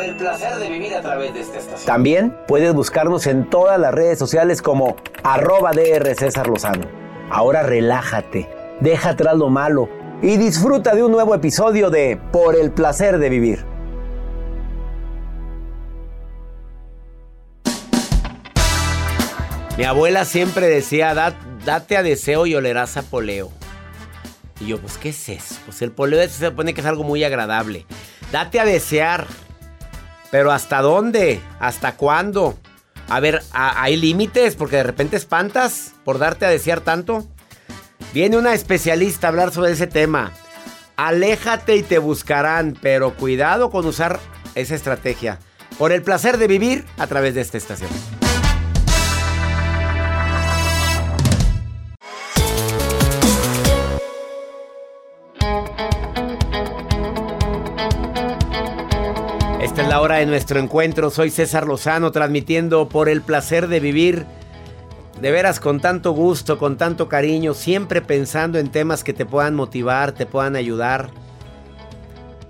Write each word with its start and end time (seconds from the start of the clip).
Por 0.00 0.08
el 0.08 0.16
placer 0.16 0.56
de 0.56 0.70
vivir 0.70 0.94
a 0.94 1.02
través 1.02 1.34
de 1.34 1.40
esta 1.40 1.58
estación. 1.58 1.84
También 1.86 2.34
puedes 2.48 2.72
buscarnos 2.72 3.26
en 3.26 3.50
todas 3.50 3.78
las 3.78 3.92
redes 3.92 4.18
sociales 4.18 4.62
como 4.62 4.96
arroba 5.22 5.72
DR 5.72 6.14
César 6.14 6.46
Lozano. 6.46 6.86
Ahora 7.30 7.62
relájate, 7.64 8.48
deja 8.80 9.10
atrás 9.10 9.36
lo 9.36 9.50
malo 9.50 9.90
y 10.22 10.38
disfruta 10.38 10.94
de 10.94 11.02
un 11.04 11.12
nuevo 11.12 11.34
episodio 11.34 11.90
de 11.90 12.18
Por 12.32 12.56
el 12.56 12.70
placer 12.70 13.18
de 13.18 13.28
vivir. 13.28 13.66
Mi 19.76 19.84
abuela 19.84 20.24
siempre 20.24 20.66
decía, 20.68 21.14
"Da- 21.14 21.34
date 21.64 21.96
a 21.96 22.02
deseo 22.02 22.46
y 22.46 22.54
olerás 22.54 22.96
a 22.96 23.02
poleo. 23.02 23.50
Y 24.60 24.66
yo, 24.66 24.78
pues, 24.78 24.98
¿qué 24.98 25.08
es 25.10 25.28
eso? 25.28 25.54
Pues 25.64 25.80
el 25.80 25.90
poleo 25.90 26.20
se 26.28 26.46
supone 26.48 26.74
que 26.74 26.80
es 26.82 26.86
algo 26.86 27.02
muy 27.02 27.24
agradable. 27.24 27.86
Date 28.30 28.60
a 28.60 28.64
desear. 28.64 29.26
Pero 30.30 30.52
¿hasta 30.52 30.80
dónde? 30.82 31.40
¿Hasta 31.58 31.96
cuándo? 31.96 32.58
A 33.08 33.18
ver, 33.20 33.42
¿a- 33.52 33.82
¿hay 33.82 33.96
límites? 33.96 34.54
Porque 34.56 34.76
de 34.76 34.82
repente 34.84 35.16
espantas 35.16 35.92
por 36.04 36.18
darte 36.18 36.46
a 36.46 36.50
desear 36.50 36.80
tanto. 36.80 37.26
Viene 38.14 38.36
una 38.36 38.54
especialista 38.54 39.26
a 39.26 39.30
hablar 39.30 39.52
sobre 39.52 39.72
ese 39.72 39.86
tema. 39.86 40.32
Aléjate 40.96 41.76
y 41.76 41.82
te 41.82 41.98
buscarán, 41.98 42.76
pero 42.80 43.14
cuidado 43.16 43.70
con 43.70 43.86
usar 43.86 44.20
esa 44.54 44.74
estrategia. 44.74 45.38
Por 45.78 45.92
el 45.92 46.02
placer 46.02 46.36
de 46.38 46.46
vivir 46.46 46.84
a 46.98 47.06
través 47.06 47.34
de 47.34 47.40
esta 47.40 47.56
estación. 47.58 47.90
La 59.90 60.00
hora 60.00 60.18
de 60.18 60.26
nuestro 60.26 60.60
encuentro. 60.60 61.10
Soy 61.10 61.30
César 61.30 61.66
Lozano 61.66 62.12
transmitiendo 62.12 62.88
por 62.88 63.08
el 63.08 63.22
placer 63.22 63.66
de 63.66 63.80
vivir. 63.80 64.24
De 65.20 65.32
veras, 65.32 65.58
con 65.58 65.80
tanto 65.80 66.12
gusto, 66.12 66.58
con 66.58 66.76
tanto 66.76 67.08
cariño, 67.08 67.54
siempre 67.54 68.00
pensando 68.00 68.60
en 68.60 68.70
temas 68.70 69.02
que 69.02 69.12
te 69.12 69.26
puedan 69.26 69.56
motivar, 69.56 70.12
te 70.12 70.26
puedan 70.26 70.54
ayudar, 70.54 71.10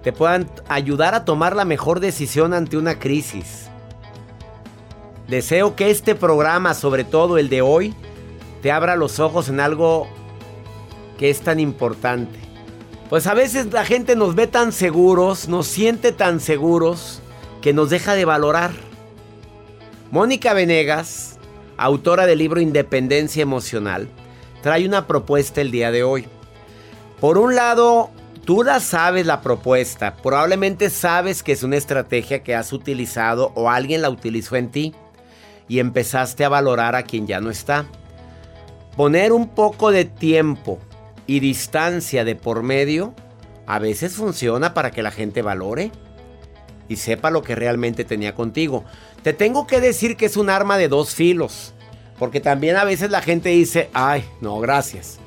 te 0.03 0.13
puedan 0.13 0.51
ayudar 0.69 1.15
a 1.15 1.25
tomar 1.25 1.57
la 1.57 1.65
mejor 1.65 2.01
decisión 2.01 2.53
ante 2.53 2.77
una 2.77 2.99
crisis. 2.99 3.71
Deseo 5.27 5.77
que 5.77 5.89
este 5.91 6.15
programa, 6.15 6.75
sobre 6.75 7.05
todo 7.05 7.39
el 7.39 7.49
de 7.49 7.63
hoy, 7.63 7.95
te 8.61 8.71
abra 8.71 8.97
los 8.97 9.19
ojos 9.19 9.49
en 9.49 9.61
algo 9.61 10.09
que 11.19 11.31
es 11.31 11.41
tan 11.41 11.59
importante. 11.59 12.39
Pues 13.09 13.27
a 13.27 13.33
veces 13.33 13.73
la 13.73 13.87
gente 13.87 14.15
nos 14.15 14.35
ve 14.35 14.47
tan 14.47 14.73
seguros, 14.73 15.49
nos 15.49 15.67
siente 15.67 16.13
tan 16.13 16.39
seguros, 16.39 17.20
que 17.61 17.73
nos 17.73 17.91
deja 17.91 18.15
de 18.15 18.25
valorar. 18.25 18.73
Mónica 20.11 20.55
Venegas, 20.55 21.39
autora 21.77 22.27
del 22.27 22.39
libro 22.39 22.61
Independencia 22.61 23.43
Emocional, 23.43 24.09
trae 24.63 24.87
una 24.87 25.07
propuesta 25.07 25.61
el 25.61 25.71
día 25.71 25.91
de 25.91 26.03
hoy. 26.03 26.27
Por 27.21 27.39
un 27.39 27.55
lado, 27.55 28.11
tú 28.45 28.63
la 28.63 28.81
sabes 28.81 29.27
la 29.27 29.43
propuesta, 29.43 30.17
probablemente 30.17 30.91
sabes 30.91 31.43
que 31.43 31.53
es 31.53 31.63
una 31.63 31.77
estrategia 31.77 32.43
que 32.43 32.55
has 32.55 32.73
utilizado 32.73 33.53
o 33.55 33.71
alguien 33.71 34.03
la 34.03 34.11
utilizó 34.11 34.57
en 34.57 34.71
ti 34.71 34.95
y 35.69 35.79
empezaste 35.79 36.45
a 36.45 36.49
valorar 36.49 36.97
a 36.97 37.03
quien 37.03 37.27
ya 37.27 37.41
no 37.41 37.51
está. 37.51 37.87
Poner 38.97 39.33
un 39.33 39.49
poco 39.49 39.93
de 39.93 40.05
tiempo 40.05 40.79
y 41.27 41.41
distancia 41.41 42.25
de 42.25 42.35
por 42.35 42.63
medio 42.63 43.15
a 43.67 43.79
veces 43.79 44.15
funciona 44.15 44.75
para 44.75 44.91
que 44.91 45.03
la 45.03 45.13
gente 45.13 45.43
valore 45.43 45.93
y 46.91 46.97
sepa 46.97 47.31
lo 47.31 47.43
que 47.43 47.55
realmente 47.55 48.05
tenía 48.05 48.35
contigo. 48.35 48.85
Te 49.23 49.33
tengo 49.33 49.67
que 49.67 49.81
decir 49.81 50.17
que 50.17 50.27
es 50.27 50.37
un 50.37 50.51
arma 50.51 50.77
de 50.77 50.89
dos 50.89 51.15
filos, 51.15 51.73
porque 52.19 52.41
también 52.41 52.77
a 52.77 52.85
veces 52.85 53.13
la 53.13 53.23
gente 53.23 53.51
dice, 53.51 53.89
ay, 53.95 54.25
no, 54.41 54.59
gracias. 54.59 55.21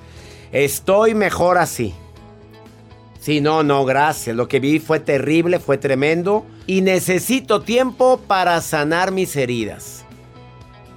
Estoy 0.52 1.16
mejor 1.16 1.57
así. 1.57 1.96
Sí, 3.22 3.40
no, 3.40 3.63
no, 3.63 3.85
gracias. 3.85 4.35
Lo 4.35 4.50
que 4.50 4.59
vi 4.59 4.79
fue 4.79 5.00
terrible, 5.00 5.57
fue 5.59 5.78
tremendo 5.78 6.46
y 6.68 6.81
necesito 6.81 7.62
tiempo 7.62 8.19
para 8.28 8.59
sanar 8.59 9.13
mis 9.13 9.34
heridas. 9.38 10.03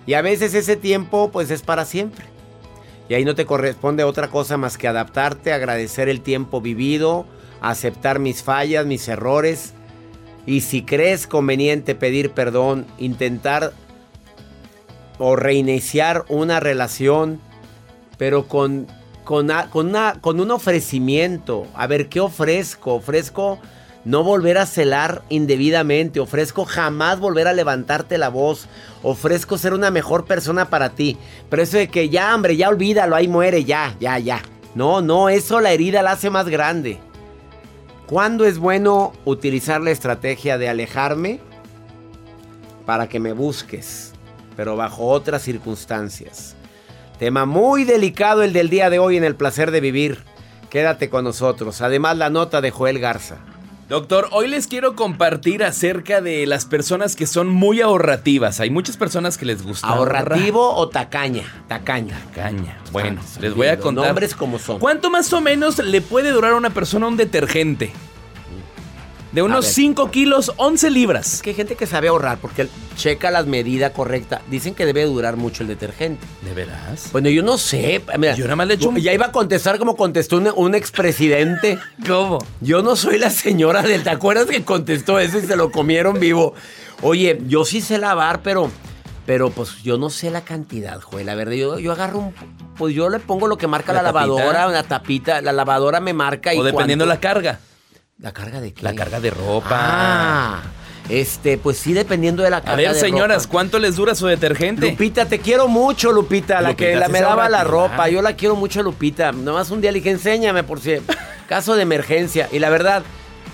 Y 0.04 0.14
a 0.14 0.22
veces 0.22 0.52
ese 0.54 0.74
tiempo 0.74 1.30
pues 1.32 1.52
es 1.52 1.62
para 1.62 1.84
siempre. 1.84 2.24
Y 3.08 3.14
ahí 3.14 3.24
no 3.24 3.36
te 3.36 3.46
corresponde 3.46 4.02
otra 4.02 4.30
cosa 4.30 4.56
más 4.56 4.76
que 4.76 4.88
adaptarte, 4.88 5.52
agradecer 5.52 6.08
el 6.08 6.22
tiempo 6.22 6.60
vivido, 6.60 7.24
aceptar 7.60 8.18
mis 8.18 8.42
fallas, 8.42 8.84
mis 8.84 9.06
errores. 9.06 9.75
Y 10.46 10.60
si 10.60 10.82
crees 10.82 11.26
conveniente 11.26 11.94
pedir 11.94 12.30
perdón, 12.30 12.86
intentar 12.98 13.72
o 15.18 15.34
reiniciar 15.36 16.24
una 16.28 16.60
relación, 16.60 17.40
pero 18.18 18.46
con, 18.46 18.86
con, 19.24 19.48
con 19.70 19.88
una- 19.88 20.20
con 20.20 20.40
un 20.40 20.50
ofrecimiento. 20.50 21.66
A 21.74 21.86
ver, 21.86 22.08
¿qué 22.08 22.20
ofrezco? 22.20 22.94
Ofrezco 22.94 23.58
no 24.04 24.22
volver 24.22 24.56
a 24.58 24.66
celar 24.66 25.22
indebidamente. 25.30 26.20
Ofrezco 26.20 26.64
jamás 26.64 27.18
volver 27.18 27.48
a 27.48 27.52
levantarte 27.52 28.18
la 28.18 28.28
voz. 28.28 28.68
Ofrezco 29.02 29.58
ser 29.58 29.72
una 29.74 29.90
mejor 29.90 30.26
persona 30.26 30.70
para 30.70 30.90
ti. 30.90 31.16
Pero 31.50 31.62
eso 31.62 31.76
de 31.76 31.88
que 31.88 32.08
ya, 32.08 32.34
hombre, 32.34 32.56
ya 32.56 32.68
olvídalo, 32.68 33.16
ahí 33.16 33.26
muere, 33.26 33.64
ya, 33.64 33.96
ya, 33.98 34.18
ya. 34.18 34.42
No, 34.76 35.00
no, 35.00 35.28
eso 35.30 35.60
la 35.60 35.72
herida 35.72 36.02
la 36.02 36.12
hace 36.12 36.28
más 36.30 36.48
grande. 36.48 36.98
¿Cuándo 38.06 38.46
es 38.46 38.58
bueno 38.58 39.12
utilizar 39.24 39.80
la 39.80 39.90
estrategia 39.90 40.58
de 40.58 40.68
alejarme? 40.68 41.40
Para 42.84 43.08
que 43.08 43.18
me 43.18 43.32
busques, 43.32 44.12
pero 44.54 44.76
bajo 44.76 45.08
otras 45.08 45.42
circunstancias. 45.42 46.54
Tema 47.18 47.46
muy 47.46 47.82
delicado 47.82 48.44
el 48.44 48.52
del 48.52 48.70
día 48.70 48.90
de 48.90 49.00
hoy 49.00 49.16
en 49.16 49.24
el 49.24 49.34
placer 49.34 49.72
de 49.72 49.80
vivir. 49.80 50.22
Quédate 50.70 51.10
con 51.10 51.24
nosotros. 51.24 51.80
Además, 51.80 52.16
la 52.16 52.30
nota 52.30 52.60
de 52.60 52.70
Joel 52.70 53.00
Garza. 53.00 53.38
Doctor, 53.88 54.28
hoy 54.32 54.48
les 54.48 54.66
quiero 54.66 54.96
compartir 54.96 55.62
acerca 55.62 56.20
de 56.20 56.44
las 56.46 56.64
personas 56.64 57.14
que 57.14 57.24
son 57.24 57.48
muy 57.48 57.80
ahorrativas. 57.80 58.58
Hay 58.58 58.68
muchas 58.68 58.96
personas 58.96 59.38
que 59.38 59.46
les 59.46 59.62
gusta. 59.62 59.86
¿Ahorrativo 59.86 60.74
o 60.74 60.88
tacaña? 60.88 61.44
Tacaña. 61.68 62.20
Tacaña. 62.34 62.78
Bueno, 62.90 63.20
les 63.40 63.54
voy 63.54 63.68
a 63.68 63.78
contar. 63.78 64.06
Nombres 64.06 64.34
como 64.34 64.58
son. 64.58 64.80
¿Cuánto 64.80 65.08
más 65.08 65.32
o 65.32 65.40
menos 65.40 65.78
le 65.78 66.00
puede 66.00 66.32
durar 66.32 66.54
a 66.54 66.56
una 66.56 66.70
persona 66.70 67.06
un 67.06 67.16
detergente? 67.16 67.92
De 69.36 69.42
unos 69.42 69.66
5 69.66 70.10
kilos, 70.10 70.50
11 70.56 70.88
libras. 70.88 71.34
Es 71.34 71.42
que 71.42 71.50
hay 71.50 71.56
gente 71.56 71.74
que 71.76 71.86
sabe 71.86 72.08
ahorrar 72.08 72.38
porque 72.38 72.68
checa 72.96 73.30
la 73.30 73.42
medida 73.42 73.92
correcta. 73.92 74.40
Dicen 74.50 74.74
que 74.74 74.86
debe 74.86 75.04
durar 75.04 75.36
mucho 75.36 75.62
el 75.62 75.68
detergente. 75.68 76.26
¿De 76.40 76.54
veras? 76.54 77.10
Bueno, 77.12 77.28
yo 77.28 77.42
no 77.42 77.58
sé. 77.58 78.02
Mira, 78.18 78.34
yo 78.34 78.44
nada 78.44 78.56
más 78.56 78.66
le 78.66 78.74
echo 78.74 78.88
un... 78.88 78.96
Ya 78.96 79.12
iba 79.12 79.26
a 79.26 79.32
contestar 79.32 79.78
como 79.78 79.94
contestó 79.94 80.38
un, 80.38 80.50
un 80.56 80.74
expresidente. 80.74 81.78
¿Cómo? 82.08 82.38
Yo 82.62 82.80
no 82.80 82.96
soy 82.96 83.18
la 83.18 83.28
señora 83.28 83.82
del... 83.82 84.02
¿Te 84.04 84.08
acuerdas 84.08 84.46
que 84.46 84.64
contestó 84.64 85.18
eso 85.18 85.36
y 85.36 85.42
se 85.42 85.54
lo 85.54 85.70
comieron 85.70 86.18
vivo? 86.18 86.54
Oye, 87.02 87.38
yo 87.46 87.66
sí 87.66 87.82
sé 87.82 87.98
lavar, 87.98 88.40
pero... 88.40 88.70
Pero 89.26 89.50
pues 89.50 89.82
yo 89.82 89.98
no 89.98 90.08
sé 90.08 90.30
la 90.30 90.44
cantidad, 90.44 90.98
Joel. 91.02 91.26
La 91.26 91.34
verdad, 91.34 91.52
yo, 91.52 91.78
yo 91.78 91.92
agarro 91.92 92.20
un... 92.20 92.34
Pues 92.78 92.94
yo 92.94 93.10
le 93.10 93.18
pongo 93.18 93.48
lo 93.48 93.58
que 93.58 93.66
marca 93.66 93.92
la, 93.92 93.98
¿La 94.00 94.12
lavadora, 94.12 94.66
una 94.66 94.82
tapita. 94.82 95.42
La 95.42 95.52
lavadora 95.52 96.00
me 96.00 96.14
marca 96.14 96.54
y 96.54 96.58
O 96.58 96.64
dependiendo 96.64 97.04
cuánto. 97.04 97.14
la 97.14 97.20
carga. 97.20 97.60
¿La 98.18 98.32
carga 98.32 98.62
de 98.62 98.72
qué? 98.72 98.82
La 98.82 98.94
carga 98.94 99.20
de 99.20 99.30
ropa. 99.30 99.76
Ah, 99.78 100.62
este, 101.10 101.58
pues 101.58 101.76
sí, 101.76 101.92
dependiendo 101.92 102.42
de 102.42 102.48
la 102.48 102.62
carga 102.62 102.72
A 102.72 102.76
ver, 102.76 102.92
de 102.94 102.98
señoras, 102.98 103.42
ropa. 103.42 103.52
¿cuánto 103.52 103.78
les 103.78 103.96
dura 103.96 104.14
su 104.14 104.26
detergente? 104.26 104.90
Lupita, 104.90 105.26
te 105.26 105.38
quiero 105.38 105.68
mucho, 105.68 106.12
Lupita, 106.12 106.62
la 106.62 106.70
Lupita, 106.70 106.90
que 106.90 106.96
la, 106.96 107.08
me 107.08 107.18
ahorra 107.18 107.50
la 107.50 107.62
ropa. 107.62 108.08
Yo 108.08 108.22
la 108.22 108.34
quiero 108.34 108.56
mucho, 108.56 108.82
Lupita. 108.82 109.32
Nomás 109.32 109.70
un 109.70 109.82
día 109.82 109.92
le 109.92 109.98
dije, 109.98 110.10
enséñame 110.10 110.62
por 110.64 110.80
si 110.80 110.94
caso 111.48 111.76
de 111.76 111.82
emergencia. 111.82 112.48
Y 112.50 112.58
la 112.58 112.70
verdad, 112.70 113.02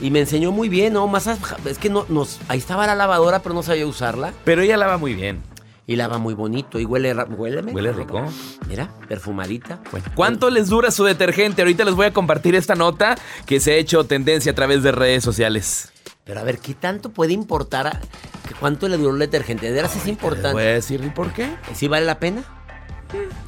y 0.00 0.12
me 0.12 0.20
enseñó 0.20 0.52
muy 0.52 0.68
bien, 0.68 0.92
¿no? 0.92 1.08
Más, 1.08 1.26
es 1.26 1.78
que 1.78 1.90
no, 1.90 2.06
nos, 2.08 2.38
ahí 2.46 2.58
estaba 2.58 2.86
la 2.86 2.94
lavadora, 2.94 3.40
pero 3.40 3.56
no 3.56 3.64
sabía 3.64 3.84
usarla. 3.84 4.32
Pero 4.44 4.62
ella 4.62 4.76
lava 4.76 4.96
muy 4.96 5.14
bien. 5.14 5.42
Y 5.86 5.96
lava 5.96 6.18
muy 6.18 6.34
bonito 6.34 6.78
y 6.78 6.84
huele, 6.84 7.12
huele, 7.14 7.60
Huele 7.72 7.92
rico. 7.92 8.24
Mira, 8.68 8.88
perfumadita. 9.08 9.80
Bueno, 9.90 10.06
¿cuánto 10.14 10.48
les 10.48 10.68
dura 10.68 10.90
su 10.92 11.04
detergente? 11.04 11.62
Ahorita 11.62 11.84
les 11.84 11.94
voy 11.94 12.06
a 12.06 12.12
compartir 12.12 12.54
esta 12.54 12.74
nota 12.76 13.16
que 13.46 13.58
se 13.58 13.72
ha 13.72 13.76
hecho 13.76 14.04
tendencia 14.04 14.52
a 14.52 14.54
través 14.54 14.82
de 14.84 14.92
redes 14.92 15.24
sociales. 15.24 15.92
Pero 16.24 16.38
a 16.38 16.44
ver, 16.44 16.58
¿qué 16.58 16.74
tanto 16.74 17.10
puede 17.10 17.32
importar? 17.32 17.88
a- 17.88 18.00
que 18.48 18.54
¿Cuánto 18.60 18.88
le 18.88 18.96
duró 18.96 19.12
el 19.14 19.18
detergente? 19.18 19.66
¿De 19.66 19.72
veras 19.72 19.96
es 19.96 20.06
importante? 20.06 20.60
a 20.62 20.74
decir 20.74 21.02
¿y 21.04 21.10
por 21.10 21.32
qué. 21.32 21.52
¿Sí 21.74 21.88
vale 21.88 22.06
la 22.06 22.20
pena? 22.20 22.44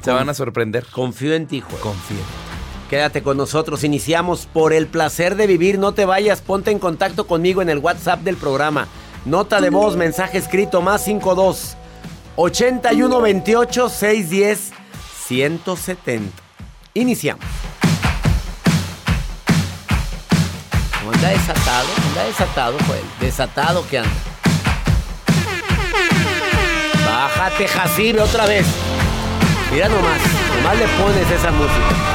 Se 0.01 0.11
van 0.11 0.27
a 0.29 0.33
sorprender. 0.33 0.85
Confío 0.91 1.33
en 1.35 1.47
ti, 1.47 1.61
Joel. 1.61 1.81
Confío. 1.81 2.17
Quédate 2.89 3.23
con 3.23 3.37
nosotros, 3.37 3.83
iniciamos 3.83 4.45
por 4.45 4.73
el 4.73 4.85
placer 4.87 5.35
de 5.35 5.47
vivir, 5.47 5.79
no 5.79 5.93
te 5.93 6.05
vayas, 6.05 6.41
ponte 6.41 6.69
en 6.69 6.77
contacto 6.79 7.25
conmigo 7.25 7.61
en 7.63 7.69
el 7.69 7.79
WhatsApp 7.79 8.19
del 8.21 8.35
programa. 8.37 8.87
Nota 9.25 9.59
de 9.59 9.71
voz, 9.71 9.95
mensaje 9.95 10.37
escrito 10.37 10.81
más 10.83 11.03
52 11.05 11.77
81 12.35 13.21
28 13.21 13.89
610 13.89 14.71
170. 15.27 16.31
Iniciamos. 16.93 17.45
¿Cómo 20.99 21.11
anda 21.11 21.29
desatado? 21.29 21.87
Anda 22.09 22.23
desatado, 22.25 22.77
Joel. 22.87 23.03
Desatado 23.19 23.87
que 23.87 23.99
anda. 23.99 24.11
Bájate, 27.05 27.67
Jacibe, 27.67 28.21
otra 28.21 28.45
vez. 28.45 28.65
Mira 29.71 29.89
nomás, 29.89 30.19
nomás 30.55 30.77
le 30.77 30.87
pones 30.87 31.31
esa 31.31 31.51
música. 31.51 32.14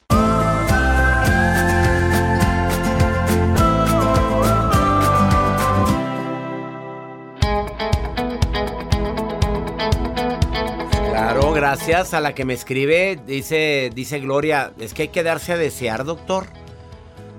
Gracias 11.61 12.15
a 12.15 12.21
la 12.21 12.33
que 12.33 12.43
me 12.43 12.55
escribe, 12.55 13.19
dice, 13.27 13.91
dice 13.93 14.19
Gloria, 14.19 14.73
es 14.79 14.95
que 14.95 15.03
hay 15.03 15.07
que 15.09 15.21
darse 15.21 15.53
a 15.53 15.57
desear, 15.57 16.05
doctor. 16.05 16.47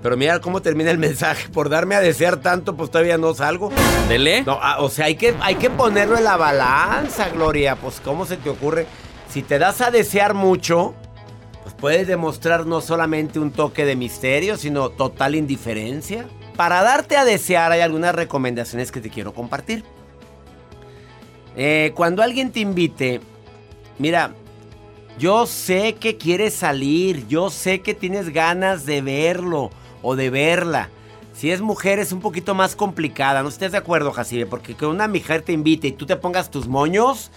Pero 0.01 0.15
mira 0.15 0.39
cómo 0.39 0.61
termina 0.61 0.91
el 0.91 0.97
mensaje, 1.09 1.49
por 1.49 1.67
darme 1.67 1.95
a 1.95 1.99
desear 1.99 2.37
tanto, 2.37 2.77
pues 2.77 2.89
todavía 2.89 3.17
no 3.17 3.33
salgo. 3.33 3.69
¿Dele? 4.07 4.43
No, 4.43 4.59
ah, 4.61 4.77
o 4.79 4.87
sea, 4.87 5.07
hay 5.07 5.15
que, 5.15 5.35
hay 5.41 5.55
que 5.55 5.69
ponerlo 5.69 6.17
en 6.17 6.23
la 6.23 6.37
balanza, 6.37 7.27
Gloria, 7.31 7.75
pues 7.75 7.99
¿cómo 7.99 8.25
se 8.25 8.37
te 8.37 8.49
ocurre? 8.49 8.85
Si 9.27 9.43
te 9.43 9.59
das 9.59 9.81
a 9.81 9.91
desear 9.91 10.33
mucho, 10.35 10.93
pues 11.63 11.75
puedes 11.75 12.07
demostrar 12.07 12.65
no 12.65 12.79
solamente 12.79 13.39
un 13.39 13.51
toque 13.51 13.83
de 13.83 13.97
misterio, 13.97 14.55
sino 14.55 14.87
total 14.89 15.35
indiferencia. 15.35 16.27
Para 16.55 16.81
darte 16.81 17.17
a 17.17 17.25
desear 17.25 17.73
hay 17.73 17.81
algunas 17.81 18.15
recomendaciones 18.15 18.89
que 18.89 19.01
te 19.01 19.09
quiero 19.09 19.33
compartir. 19.33 19.83
Eh, 21.57 21.91
cuando 21.93 22.23
alguien 22.23 22.53
te 22.53 22.61
invite, 22.61 23.19
mira, 23.99 24.33
yo 25.19 25.45
sé 25.45 25.95
que 25.95 26.17
quieres 26.17 26.53
salir, 26.55 27.27
yo 27.27 27.49
sé 27.49 27.81
que 27.81 27.93
tienes 27.93 28.29
ganas 28.29 28.85
de 28.85 29.01
verlo 29.01 29.69
o 30.01 30.15
de 30.15 30.29
verla. 30.29 30.89
Si 31.33 31.51
es 31.51 31.61
mujer 31.61 31.99
es 31.99 32.11
un 32.11 32.19
poquito 32.21 32.53
más 32.55 32.75
complicada, 32.75 33.41
¿no 33.43 33.49
estés 33.49 33.71
de 33.71 33.77
acuerdo, 33.79 34.11
Jacibe? 34.11 34.45
Porque 34.45 34.75
que 34.75 34.85
una 34.85 35.07
mujer 35.07 35.41
te 35.41 35.51
invite 35.51 35.87
y 35.87 35.91
tú 35.91 36.05
te 36.05 36.15
pongas 36.15 36.49
tus 36.51 36.67
moños, 36.67 37.31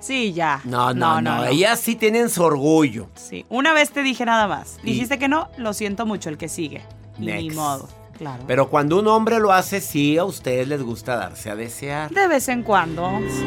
Sí, 0.00 0.32
ya. 0.32 0.60
no, 0.64 0.92
no, 0.92 1.20
no, 1.22 1.44
ellas 1.44 1.78
sí 1.78 1.94
tienen 1.94 2.28
su 2.28 2.42
orgullo. 2.42 3.06
Sí, 3.14 3.46
una 3.48 3.72
vez 3.72 3.90
te 3.90 4.02
dije 4.02 4.24
nada 4.24 4.48
más. 4.48 4.78
Dijiste 4.82 5.16
que 5.16 5.28
no, 5.28 5.48
lo 5.58 5.72
siento 5.72 6.06
mucho 6.06 6.28
el 6.28 6.38
que 6.38 6.48
sigue. 6.48 6.82
Ni 7.18 7.50
modo, 7.50 7.88
claro. 8.22 8.44
Pero 8.46 8.68
cuando 8.68 8.98
un 8.98 9.06
hombre 9.08 9.38
lo 9.40 9.52
hace, 9.52 9.80
sí, 9.80 10.16
a 10.18 10.24
ustedes 10.24 10.66
les 10.68 10.82
gusta 10.82 11.16
darse 11.16 11.50
a 11.50 11.56
desear. 11.56 12.10
de 12.10 12.26
vez 12.28 12.48
en 12.48 12.62
cuando. 12.62 13.10
Sí. 13.28 13.44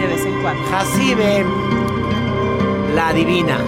De 0.00 0.06
vez 0.06 0.24
en 0.24 0.40
cuando. 0.42 0.62
Jacibe, 0.70 1.44
la 2.94 3.12
divina. 3.12 3.58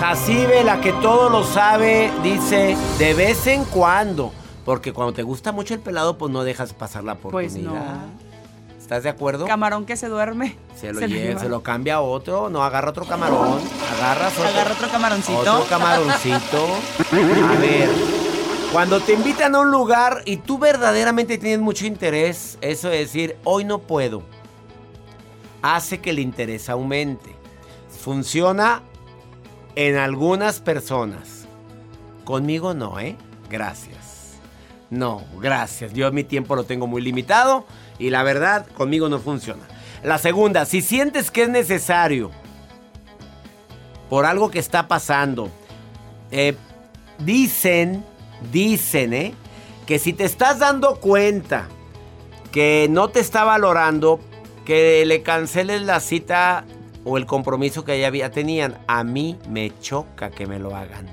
Jacibe, 0.00 0.62
la 0.64 0.80
que 0.80 0.92
todo 0.94 1.28
lo 1.28 1.44
sabe, 1.44 2.10
dice 2.22 2.76
de 2.98 3.14
vez 3.14 3.46
en 3.46 3.64
cuando. 3.64 4.32
Porque 4.64 4.92
cuando 4.92 5.12
te 5.12 5.22
gusta 5.22 5.52
mucho 5.52 5.74
el 5.74 5.80
pelado, 5.80 6.18
pues 6.18 6.32
no 6.32 6.42
dejas 6.44 6.72
pasar 6.72 7.04
la 7.04 7.14
Pues 7.16 7.52
oportunidad. 7.54 7.94
no. 7.94 8.26
¿Estás 8.80 9.02
de 9.02 9.08
acuerdo? 9.08 9.46
Camarón 9.46 9.84
que 9.84 9.96
se 9.96 10.08
duerme. 10.08 10.56
Se 10.80 10.92
lo 10.92 11.00
se 11.00 11.08
lleva, 11.08 11.20
lleva. 11.28 11.40
se 11.40 11.48
lo 11.48 11.62
cambia 11.62 11.96
a 11.96 12.00
otro. 12.00 12.48
No, 12.50 12.62
agarra 12.62 12.90
otro 12.90 13.04
camarón. 13.04 13.58
Agarras 13.96 14.32
otro. 14.38 14.48
Agarra 14.48 14.72
otro 14.72 14.88
camaroncito. 14.88 15.38
Otro 15.40 15.64
camaroncito. 15.68 16.66
A 17.12 17.60
ver. 17.60 17.90
Cuando 18.76 19.00
te 19.00 19.14
invitan 19.14 19.54
a 19.54 19.60
un 19.60 19.70
lugar 19.70 20.20
y 20.26 20.36
tú 20.36 20.58
verdaderamente 20.58 21.38
tienes 21.38 21.60
mucho 21.60 21.86
interés, 21.86 22.58
eso 22.60 22.92
es 22.92 23.10
decir, 23.10 23.38
hoy 23.44 23.64
no 23.64 23.78
puedo. 23.78 24.22
hace 25.62 26.02
que 26.02 26.10
el 26.10 26.18
interés 26.18 26.68
aumente. 26.68 27.34
Funciona 27.88 28.82
en 29.76 29.96
algunas 29.96 30.60
personas. 30.60 31.46
Conmigo 32.24 32.74
no, 32.74 33.00
¿eh? 33.00 33.16
Gracias. 33.48 34.34
No, 34.90 35.24
gracias. 35.40 35.94
Yo 35.94 36.12
mi 36.12 36.22
tiempo 36.22 36.54
lo 36.54 36.64
tengo 36.64 36.86
muy 36.86 37.00
limitado 37.00 37.64
y 37.98 38.10
la 38.10 38.24
verdad 38.24 38.66
conmigo 38.76 39.08
no 39.08 39.20
funciona. 39.20 39.62
La 40.02 40.18
segunda, 40.18 40.66
si 40.66 40.82
sientes 40.82 41.30
que 41.30 41.44
es 41.44 41.48
necesario 41.48 42.30
por 44.10 44.26
algo 44.26 44.50
que 44.50 44.58
está 44.58 44.86
pasando, 44.86 45.48
eh, 46.30 46.54
dicen, 47.20 48.04
dicen, 48.50 49.12
¿eh? 49.14 49.34
Que 49.86 49.98
si 49.98 50.12
te 50.12 50.24
estás 50.24 50.58
dando 50.58 50.96
cuenta 50.96 51.68
que 52.52 52.88
no 52.90 53.08
te 53.08 53.20
está 53.20 53.44
valorando, 53.44 54.20
que 54.64 55.04
le 55.06 55.22
canceles 55.22 55.82
la 55.82 56.00
cita 56.00 56.64
o 57.04 57.16
el 57.16 57.24
compromiso 57.24 57.84
que 57.84 57.98
ya 58.00 58.08
había 58.08 58.30
tenían. 58.30 58.78
A 58.88 59.04
mí 59.04 59.38
me 59.48 59.72
choca 59.80 60.30
que 60.30 60.46
me 60.46 60.58
lo 60.58 60.74
hagan. 60.74 61.06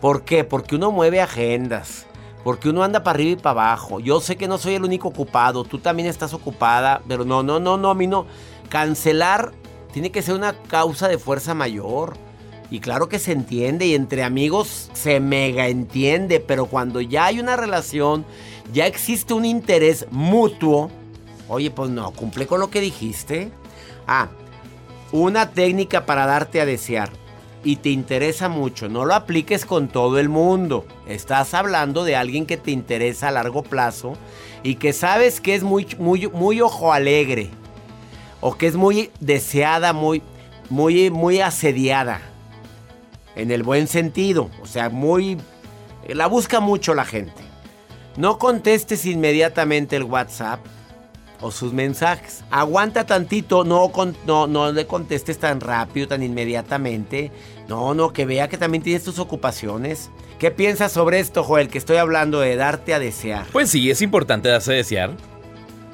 ¿Por 0.00 0.24
qué? 0.24 0.44
Porque 0.44 0.76
uno 0.76 0.92
mueve 0.92 1.20
agendas. 1.20 2.06
Porque 2.44 2.68
uno 2.68 2.84
anda 2.84 3.02
para 3.02 3.16
arriba 3.16 3.32
y 3.32 3.42
para 3.42 3.62
abajo. 3.62 3.98
Yo 3.98 4.20
sé 4.20 4.36
que 4.36 4.46
no 4.46 4.56
soy 4.56 4.74
el 4.74 4.84
único 4.84 5.08
ocupado. 5.08 5.64
Tú 5.64 5.80
también 5.80 6.08
estás 6.08 6.32
ocupada. 6.32 7.02
Pero 7.08 7.24
no, 7.24 7.42
no, 7.42 7.58
no, 7.58 7.76
no. 7.76 7.90
A 7.90 7.94
mí 7.94 8.06
no. 8.06 8.26
Cancelar 8.68 9.52
tiene 9.92 10.12
que 10.12 10.22
ser 10.22 10.36
una 10.36 10.52
causa 10.68 11.08
de 11.08 11.18
fuerza 11.18 11.54
mayor. 11.54 12.16
Y 12.70 12.80
claro 12.80 13.08
que 13.08 13.18
se 13.18 13.32
entiende 13.32 13.86
y 13.86 13.94
entre 13.94 14.24
amigos 14.24 14.90
se 14.92 15.20
mega 15.20 15.68
entiende, 15.68 16.40
pero 16.40 16.66
cuando 16.66 17.00
ya 17.00 17.26
hay 17.26 17.38
una 17.38 17.56
relación, 17.56 18.24
ya 18.72 18.86
existe 18.86 19.34
un 19.34 19.44
interés 19.44 20.06
mutuo, 20.10 20.90
oye, 21.48 21.70
pues 21.70 21.90
no, 21.90 22.10
cumple 22.10 22.46
con 22.46 22.58
lo 22.58 22.70
que 22.70 22.80
dijiste. 22.80 23.50
Ah, 24.08 24.28
una 25.12 25.50
técnica 25.52 26.06
para 26.06 26.26
darte 26.26 26.60
a 26.60 26.66
desear 26.66 27.10
y 27.62 27.76
te 27.76 27.90
interesa 27.90 28.48
mucho, 28.48 28.88
no 28.88 29.04
lo 29.04 29.14
apliques 29.14 29.64
con 29.64 29.86
todo 29.86 30.18
el 30.18 30.28
mundo. 30.28 30.84
Estás 31.06 31.54
hablando 31.54 32.02
de 32.02 32.16
alguien 32.16 32.46
que 32.46 32.56
te 32.56 32.72
interesa 32.72 33.28
a 33.28 33.32
largo 33.32 33.62
plazo 33.62 34.14
y 34.64 34.74
que 34.74 34.92
sabes 34.92 35.40
que 35.40 35.54
es 35.54 35.62
muy, 35.62 35.86
muy, 36.00 36.26
muy 36.28 36.60
ojo 36.60 36.92
alegre 36.92 37.48
o 38.40 38.56
que 38.56 38.66
es 38.66 38.74
muy 38.74 39.10
deseada, 39.20 39.92
muy, 39.92 40.20
muy, 40.68 41.10
muy 41.10 41.40
asediada 41.40 42.20
en 43.36 43.50
el 43.50 43.62
buen 43.62 43.86
sentido, 43.86 44.50
o 44.60 44.66
sea, 44.66 44.88
muy... 44.88 45.38
La 46.08 46.26
busca 46.26 46.60
mucho 46.60 46.94
la 46.94 47.04
gente. 47.04 47.42
No 48.16 48.38
contestes 48.38 49.04
inmediatamente 49.04 49.96
el 49.96 50.04
WhatsApp 50.04 50.60
o 51.40 51.50
sus 51.50 51.72
mensajes. 51.72 52.44
Aguanta 52.50 53.04
tantito, 53.06 53.64
no, 53.64 53.92
no, 54.24 54.46
no 54.46 54.72
le 54.72 54.86
contestes 54.86 55.38
tan 55.38 55.60
rápido, 55.60 56.08
tan 56.08 56.22
inmediatamente. 56.22 57.30
No, 57.68 57.94
no, 57.94 58.12
que 58.12 58.24
vea 58.24 58.48
que 58.48 58.56
también 58.56 58.82
tienes 58.82 59.04
tus 59.04 59.18
ocupaciones. 59.18 60.10
¿Qué 60.38 60.50
piensas 60.50 60.92
sobre 60.92 61.18
esto, 61.18 61.42
Joel? 61.42 61.68
Que 61.68 61.78
estoy 61.78 61.96
hablando 61.96 62.40
de 62.40 62.56
darte 62.56 62.94
a 62.94 62.98
desear. 62.98 63.46
Pues 63.52 63.70
sí, 63.70 63.90
es 63.90 64.02
importante 64.02 64.48
darse 64.48 64.72
a 64.72 64.76
desear. 64.76 65.10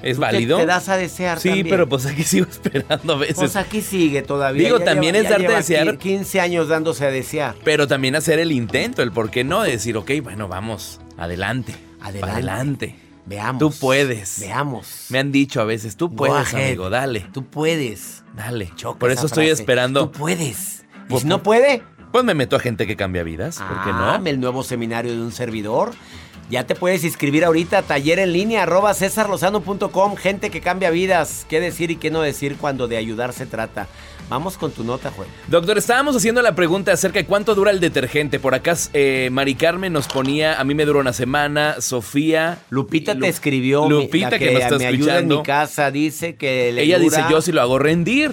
¿Es 0.03 0.19
válido? 0.19 0.59
Te, 0.59 0.67
das 0.67 0.89
a 0.89 0.97
desear 0.97 1.39
Sí, 1.39 1.49
también. 1.49 1.69
pero 1.69 1.89
pues 1.89 2.07
aquí 2.07 2.23
sigo 2.25 2.47
esperando 2.51 3.15
a 3.15 3.17
veces. 3.17 3.37
Pues 3.37 3.57
aquí 3.57 3.81
sigue 3.81 4.23
todavía. 4.23 4.65
Digo, 4.65 4.79
Ya 4.79 4.85
también 4.85 5.15
lleva- 5.15 5.25
es 5.25 5.31
darte 5.31 5.55
a 5.55 5.57
desear. 5.59 5.99
15 5.99 6.41
años 6.41 6.69
dándose 6.69 7.05
a 7.07 7.11
desear. 7.11 7.55
Pero 7.65 7.87
también 7.87 8.17
hacer 8.17 8.39
el 8.39 8.53
intento, 8.53 9.03
el 9.03 9.13
por 9.13 9.31
qué 9.31 9.45
no, 9.45 9.63
de 9.63 9.71
decir, 9.73 9.97
ok, 9.97 10.11
bueno, 10.23 10.49
vamos, 10.49 11.01
adelante. 11.17 11.75
Adelante. 12.01 12.31
Adelante. 12.33 12.97
Veamos. 13.25 13.61
Tú 13.61 13.71
puedes. 13.81 14.41
Veamos. 14.41 15.07
Me 15.11 15.21
han 15.21 15.31
dicho 15.31 15.61
a 15.61 15.65
veces, 15.65 15.97
tú 15.97 16.13
puedes, 16.15 16.53
amigo, 16.55 16.91
dale. 16.91 17.21
Tú 17.33 17.45
puedes. 17.47 18.25
Dale. 18.35 18.73
Choca 18.75 18.99
Por 18.99 19.11
eso 19.13 19.27
estoy 19.27 19.47
frase. 19.47 19.63
esperando. 19.63 20.09
Tú 20.09 20.19
puedes. 20.19 20.85
¿Y 21.05 21.09
Pues, 21.09 21.23
si 21.23 21.29
no 21.29 21.43
puede? 21.43 21.83
Pues 22.11 22.25
me 22.25 22.35
meto 22.35 22.57
a 22.57 22.61
gente 22.61 22.87
que 22.87 22.97
cambia 22.97 23.23
vidas, 23.23 23.59
¿por 23.59 23.69
qué 23.85 23.91
Ah, 23.95 24.19
no? 24.21 24.27
el 24.29 24.41
nuevo 24.41 24.63
seminario 24.65 25.13
de 25.13 25.21
un 25.23 25.31
servidor. 25.33 25.93
Ya 26.51 26.67
te 26.67 26.75
puedes 26.75 27.03
inscribir 27.05 27.45
ahorita, 27.47 27.83
taller 27.83 28.19
en 28.19 28.33
línea, 28.33 28.65
arroba 28.65 28.93
cesarlozano.com, 28.93 30.17
gente 30.17 30.51
que 30.51 30.61
cambia 30.61 30.91
vidas, 30.91 31.47
qué 31.49 31.61
decir 31.61 31.91
y 31.91 31.97
qué 31.97 32.11
no 32.11 32.21
decir 32.21 32.57
cuando 32.61 32.89
de 32.89 32.97
ayudar 32.99 33.33
se 33.33 33.47
trata. 33.47 33.89
Vamos 34.29 34.57
con 34.57 34.71
tu 34.71 34.85
nota, 34.85 35.11
Joel. 35.15 35.29
Doctor, 35.49 35.77
estábamos 35.79 36.17
haciendo 36.17 36.41
la 36.43 36.55
pregunta 36.55 36.93
acerca 36.93 37.19
de 37.19 37.27
cuánto 37.27 37.55
dura 37.55 37.71
el 37.71 37.81
detergente. 37.81 38.39
Por 38.39 38.55
acá, 38.55 38.75
eh, 38.93 39.29
Mari 39.33 39.55
Carmen 39.55 39.93
nos 39.93 40.09
ponía, 40.09 40.59
a 40.61 40.65
mí 40.65 40.75
me 40.75 40.85
duró 40.85 41.01
una 41.01 41.13
semana, 41.13 41.81
Sofía. 41.81 42.59
Lupita 42.71 43.15
Lu- 43.15 43.21
te 43.21 43.29
escribió, 43.29 43.89
Lupita 43.89 44.31
la 44.31 44.39
que, 44.39 44.53
nos 44.53 44.63
está 44.63 44.79
me 44.79 44.87
ayuda 44.87 45.19
en 45.19 45.29
mi 45.29 45.43
casa, 45.43 45.91
dice 45.91 46.37
que 46.37 46.73
le 46.73 46.83
Ella 46.83 46.99
dice, 46.99 47.23
yo 47.31 47.41
sí 47.43 47.53
lo 47.53 47.61
hago 47.61 47.79
rendir. 47.79 48.33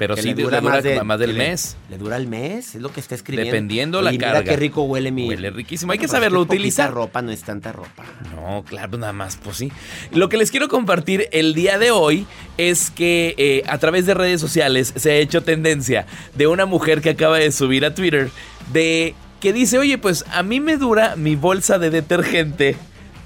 Pero 0.00 0.14
que 0.16 0.22
sí, 0.22 0.28
le 0.30 0.34
le 0.36 0.42
dura 0.44 0.60
dura, 0.60 0.74
más 0.74 0.82
de- 0.82 1.04
más 1.04 1.18
del 1.20 1.32
le- 1.34 1.38
mes. 1.50 1.76
¿Le 1.90 1.98
dura 1.98 2.16
el 2.16 2.26
mes? 2.26 2.74
Es 2.74 2.80
lo 2.80 2.90
que 2.90 2.98
está 3.00 3.14
escribiendo. 3.14 3.52
Dependiendo 3.52 3.98
Oye, 3.98 4.04
la 4.06 4.10
mira 4.12 4.32
carga. 4.32 4.50
qué 4.50 4.56
rico 4.56 4.82
huele 4.82 5.12
mi... 5.12 5.28
Huele 5.28 5.50
riquísimo. 5.50 5.92
Hay 5.92 5.98
que 5.98 6.04
pues 6.04 6.12
saberlo 6.12 6.40
utilizar. 6.40 6.90
ropa, 6.90 7.20
no 7.20 7.30
es 7.30 7.42
tanta 7.42 7.70
ropa. 7.70 8.04
No, 8.34 8.64
claro, 8.66 8.96
nada 8.96 9.12
más, 9.12 9.36
pues 9.36 9.58
sí. 9.58 9.70
Lo 10.12 10.30
que 10.30 10.38
les 10.38 10.50
quiero 10.50 10.68
compartir 10.68 11.28
el 11.32 11.52
día 11.54 11.78
de 11.78 11.90
hoy 11.90 12.26
es 12.56 12.90
que 12.90 13.34
eh, 13.36 13.62
a 13.68 13.76
través 13.76 14.06
de 14.06 14.14
redes 14.14 14.40
sociales 14.40 14.94
se 14.96 15.10
ha 15.12 15.14
hecho 15.16 15.42
tendencia 15.42 16.06
de 16.34 16.46
una 16.46 16.64
mujer 16.64 17.02
que 17.02 17.10
acaba 17.10 17.36
de 17.38 17.52
subir 17.52 17.84
a 17.84 17.94
Twitter 17.94 18.30
de 18.72 19.14
que 19.40 19.52
dice, 19.52 19.78
oye, 19.78 19.98
pues 19.98 20.24
a 20.32 20.42
mí 20.42 20.60
me 20.60 20.78
dura 20.78 21.14
mi 21.16 21.36
bolsa 21.36 21.78
de 21.78 21.90
detergente 21.90 22.74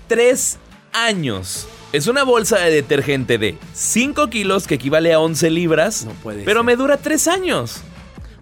tres 0.08 0.58
años. 0.92 1.66
Es 1.94 2.08
una 2.08 2.24
bolsa 2.24 2.58
de 2.58 2.70
detergente 2.72 3.38
de 3.38 3.56
5 3.72 4.28
kilos 4.28 4.66
que 4.66 4.74
equivale 4.74 5.12
a 5.12 5.20
11 5.20 5.48
libras, 5.50 6.04
No 6.04 6.10
puede 6.14 6.42
pero 6.44 6.60
ser. 6.60 6.64
me 6.66 6.76
dura 6.76 6.96
tres 6.96 7.28
años. 7.28 7.82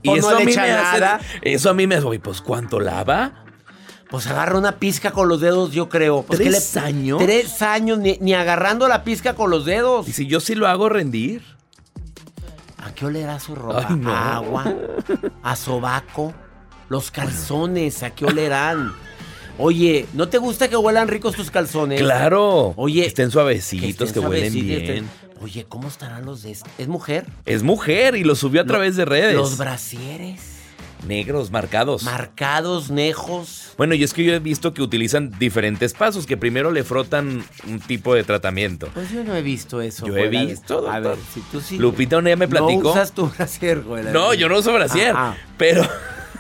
Y 0.03 0.09
no 0.09 0.17
eso, 0.17 0.29
a 0.31 0.39
le 0.39 0.47
mí 0.47 0.53
echa 0.53 0.63
me 0.63 0.71
hace, 0.73 1.01
nada. 1.01 1.21
eso 1.43 1.69
a 1.71 1.75
mí 1.75 1.87
me 1.87 1.97
hace, 1.97 2.07
oye, 2.07 2.19
pues 2.19 2.41
¿cuánto 2.41 2.81
lava? 2.81 3.45
Pues 4.09 4.27
agarra 4.27 4.59
una 4.59 4.79
pizca 4.79 5.11
con 5.13 5.29
los 5.29 5.41
dedos, 5.41 5.71
yo 5.73 5.89
creo. 5.89 6.23
Pues, 6.23 6.39
¿qué 6.41 6.47
¿Tres 6.51 6.77
años? 6.77 7.19
Tres 7.23 7.63
años, 7.63 7.99
ni, 7.99 8.19
ni 8.21 8.35
agarrando 8.35 8.89
la 8.89 9.05
pizca 9.05 9.35
con 9.35 9.51
los 9.51 9.65
dedos. 9.67 10.09
Y 10.09 10.13
si 10.13 10.27
yo 10.27 10.41
sí 10.41 10.55
lo 10.55 10.67
hago 10.67 10.89
rendir. 10.89 11.43
¿A 12.79 12.93
qué 12.95 13.07
olerá 13.07 13.39
su 13.39 13.55
ropa? 13.55 13.87
Ay, 13.89 13.97
no. 13.97 14.11
¿A 14.11 14.35
agua? 14.37 14.65
¿A 15.43 15.57
sobaco? 15.57 16.35
Los 16.89 17.11
calzones, 17.11 18.03
¿a 18.03 18.11
qué 18.11 18.25
olerán? 18.27 18.93
Oye, 19.59 20.07
¿no 20.15 20.29
te 20.29 20.39
gusta 20.39 20.69
que 20.69 20.77
huelan 20.77 21.09
ricos 21.09 21.35
tus 21.37 21.51
calzones? 21.51 22.01
Claro. 22.01 22.73
Oye, 22.77 23.03
que 23.03 23.07
estén 23.09 23.31
suavecitos, 23.31 24.13
que, 24.13 24.19
estén 24.21 24.27
huelen 24.27 24.53
bien. 24.53 24.81
estén- 24.81 25.05
Oye, 25.43 25.67
¿cómo 25.69 25.89
estarán 25.89 26.25
los 26.25 26.43
de 26.43 26.53
este? 26.53 26.71
¿Es 26.79 26.87
mujer? 26.89 27.27
Es 27.45 27.63
mujer 27.63 28.15
y 28.17 28.23
lo 28.25 28.35
subió 28.37 28.61
a 28.61 28.65
Lo- 28.65 28.69
través 28.69 28.97
de 28.97 29.05
redes. 29.05 29.35
Los 29.35 29.59
brasieres. 29.59 30.41
Negros, 31.07 31.51
marcados. 31.51 32.05
Marcados, 32.05 32.89
nejos. 32.91 33.73
bueno, 33.77 33.93
y 33.97 34.05
es 34.05 34.15
que 34.15 34.23
yo 34.23 34.33
he 34.35 34.39
visto 34.39 34.73
que 34.73 34.83
utilizan 34.83 35.33
diferentes 35.37 35.95
pasos, 35.95 36.27
que 36.27 36.37
primero 36.37 36.71
le 36.71 36.85
frotan 36.85 37.45
un 37.67 37.81
tipo 37.81 38.15
de 38.15 38.23
tratamiento. 38.23 38.87
Pues 38.95 39.11
yo 39.11 39.25
no 39.25 39.35
he 39.35 39.43
visto 39.43 39.81
eso. 39.83 40.07
Yo 40.07 40.17
he 40.17 40.29
visto, 40.29 40.89
A 40.89 41.01
doctor. 41.01 41.17
ver, 41.17 41.25
si 41.35 41.41
tú 41.51 41.61
sí. 41.61 41.77
Lupita 41.77 42.19
un 42.19 42.25
día 42.27 42.37
me 42.37 42.47
platicó. 42.47 42.83
No 42.85 42.91
usas 42.93 43.11
tu 43.11 43.27
brasier, 43.27 43.81
güey. 43.81 44.05
No, 44.13 44.33
yo 44.33 44.49
no 44.49 44.59
uso 44.61 44.73
brasier, 44.73 45.13
Ah, 45.17 45.35
ah. 45.37 45.47
pero 45.59 45.83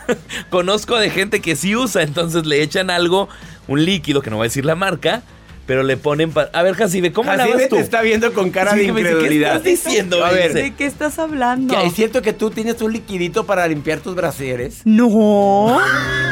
conozco 0.51 0.97
de 0.99 1.11
gente 1.11 1.41
que 1.41 1.57
sí 1.57 1.75
usa, 1.77 2.03
entonces 2.03 2.47
le 2.47 2.63
echan 2.63 2.91
algo, 2.91 3.29
un 3.69 3.85
líquido, 3.85 4.23
que 4.23 4.31
no 4.31 4.37
voy 4.37 4.45
a 4.45 4.49
decir 4.49 4.65
la 4.65 4.75
marca, 4.75 5.23
pero 5.67 5.83
le 5.85 5.97
ponen... 5.97 6.33
pa- 6.33 6.51
a 6.53 6.63
ver, 6.63 6.75
Jacibe, 6.75 7.13
¿cómo 7.13 7.31
Jacibe 7.31 7.51
lavas 7.51 7.69
tú? 7.69 7.77
te 7.77 7.83
está 7.83 8.03
viendo 8.03 8.33
con 8.33 8.51
cara 8.51 8.73
Sí, 8.73 8.79
de 8.79 8.83
dice, 8.83 8.95
¿qué 8.95 9.01
incredulidad. 9.01 9.51
estás 9.57 9.65
diciendo? 9.65 10.25
A 10.25 10.33
ver. 10.33 10.53
¿De 10.53 10.75
qué 10.75 10.87
estás 10.87 11.19
hablando? 11.21 11.73
¿Que 11.75 11.87
¿Es 11.87 11.95
cierto 11.95 12.21
que 12.21 12.33
tú 12.33 12.51
tienes 12.51 12.83
un 12.83 12.93
liquidito 12.93 13.47
para 13.47 13.67
limpiar 13.69 14.01
tus 14.01 14.15
brasieres? 14.17 14.81
No. 14.85 15.79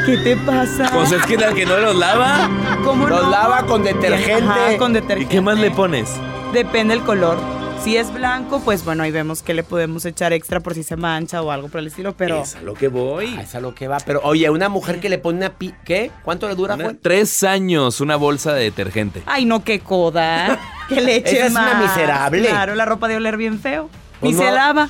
¿Qué 0.05 0.17
te 0.17 0.35
pasa? 0.35 0.89
Pues 0.93 1.11
es 1.13 1.25
que 1.25 1.37
la 1.37 1.53
que 1.53 1.65
no 1.65 1.77
los 1.77 1.95
lava. 1.95 2.49
¿Cómo 2.83 3.07
Los 3.07 3.23
no? 3.23 3.29
lava 3.31 3.65
con 3.65 3.83
detergente. 3.83 4.43
Ajá, 4.43 4.77
con 4.77 4.91
¿Y 4.91 4.95
detergente. 4.95 5.33
qué 5.33 5.41
más 5.41 5.57
le 5.59 5.71
pones? 5.71 6.09
Depende 6.53 6.93
el 6.95 7.01
color. 7.01 7.37
Si 7.83 7.97
es 7.97 8.13
blanco, 8.13 8.59
pues 8.59 8.85
bueno, 8.85 9.01
ahí 9.01 9.09
vemos 9.11 9.41
que 9.41 9.55
le 9.55 9.63
podemos 9.63 10.05
echar 10.05 10.33
extra 10.33 10.59
por 10.59 10.75
si 10.75 10.83
se 10.83 10.95
mancha 10.97 11.41
o 11.41 11.49
algo 11.49 11.67
por 11.67 11.79
el 11.79 11.87
estilo, 11.87 12.13
pero 12.15 12.43
Es 12.43 12.55
a 12.55 12.61
lo 12.61 12.75
que 12.75 12.89
voy. 12.89 13.35
Ah, 13.37 13.41
es 13.41 13.55
a 13.55 13.59
lo 13.59 13.73
que 13.73 13.87
va. 13.87 13.97
Pero, 14.05 14.21
oye, 14.23 14.47
una 14.51 14.69
mujer 14.69 14.99
que 14.99 15.09
le 15.09 15.17
pone 15.17 15.39
una 15.39 15.49
pi... 15.53 15.73
¿Qué? 15.83 16.11
¿Cuánto 16.23 16.47
le 16.47 16.53
dura, 16.53 16.75
Una- 16.75 16.83
Juan? 16.83 16.99
tres 17.01 17.41
años 17.43 17.99
una 17.99 18.17
bolsa 18.17 18.53
de 18.53 18.65
detergente. 18.65 19.23
ay 19.25 19.45
no, 19.45 19.63
qué 19.63 19.79
coda. 19.79 20.59
Que 20.89 20.99
le 21.01 21.15
eche 21.15 21.37
Esa 21.37 21.45
es 21.45 21.51
una 21.53 21.73
más. 21.73 21.83
miserable. 21.95 22.47
Claro, 22.49 22.75
la 22.75 22.83
ropa 22.85 23.07
de 23.07 23.15
oler 23.15 23.37
bien 23.37 23.59
feo. 23.59 23.89
Pues 24.19 24.33
y 24.33 24.35
no. 24.35 24.43
se 24.43 24.51
lava. 24.51 24.89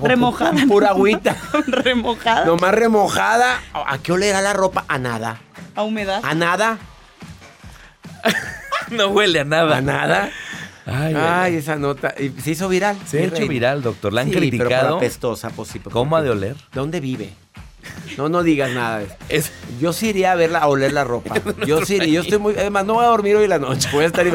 Remojada. 0.00 0.64
Pura 0.68 0.88
agüita. 0.90 1.36
remojada. 1.66 2.46
Nomás 2.46 2.72
remojada. 2.72 3.60
¿A 3.74 3.98
qué 3.98 4.12
olerá 4.12 4.40
la 4.42 4.52
ropa? 4.52 4.84
A 4.88 4.98
nada. 4.98 5.40
A 5.74 5.82
humedad. 5.82 6.20
¿A 6.24 6.34
nada? 6.34 6.78
No 8.90 9.08
huele 9.08 9.40
a 9.40 9.44
nada. 9.44 9.76
¿A 9.78 9.80
nada? 9.80 10.30
Ay, 10.86 11.14
ay, 11.16 11.56
esa 11.56 11.76
nota. 11.76 12.14
¿Y 12.18 12.30
¿Se 12.40 12.52
hizo 12.52 12.68
viral? 12.68 12.96
Se 13.06 13.20
ha 13.22 13.26
hecho 13.26 13.46
viral, 13.46 13.82
doctor. 13.82 14.12
La 14.12 14.22
han 14.22 14.28
Sí, 14.28 14.32
pero 14.34 14.44
por 14.44 14.50
criticado. 14.50 14.96
apestosa, 14.96 15.50
pues 15.50 15.68
sí. 15.68 15.78
¿Cómo 15.80 16.16
ha 16.16 16.22
de 16.22 16.30
oler? 16.30 16.56
¿Dónde 16.72 17.00
vive? 17.00 17.30
No, 18.16 18.28
no 18.28 18.42
digas 18.42 18.70
nada. 18.72 19.02
Es- 19.28 19.52
Yo 19.80 19.92
sí 19.92 20.08
iría 20.08 20.32
a 20.32 20.34
verla, 20.34 20.58
a 20.60 20.66
oler 20.68 20.92
la 20.92 21.04
ropa. 21.04 21.34
Yo 21.66 21.84
sí 21.86 21.96
iría. 21.96 22.14
Yo 22.14 22.20
estoy 22.22 22.38
muy. 22.38 22.54
Además, 22.54 22.84
no 22.84 22.94
voy 22.94 23.04
a 23.04 23.08
dormir 23.08 23.36
hoy 23.36 23.46
la 23.48 23.58
noche. 23.58 23.88
Voy 23.92 24.04
a 24.04 24.06
estar. 24.08 24.26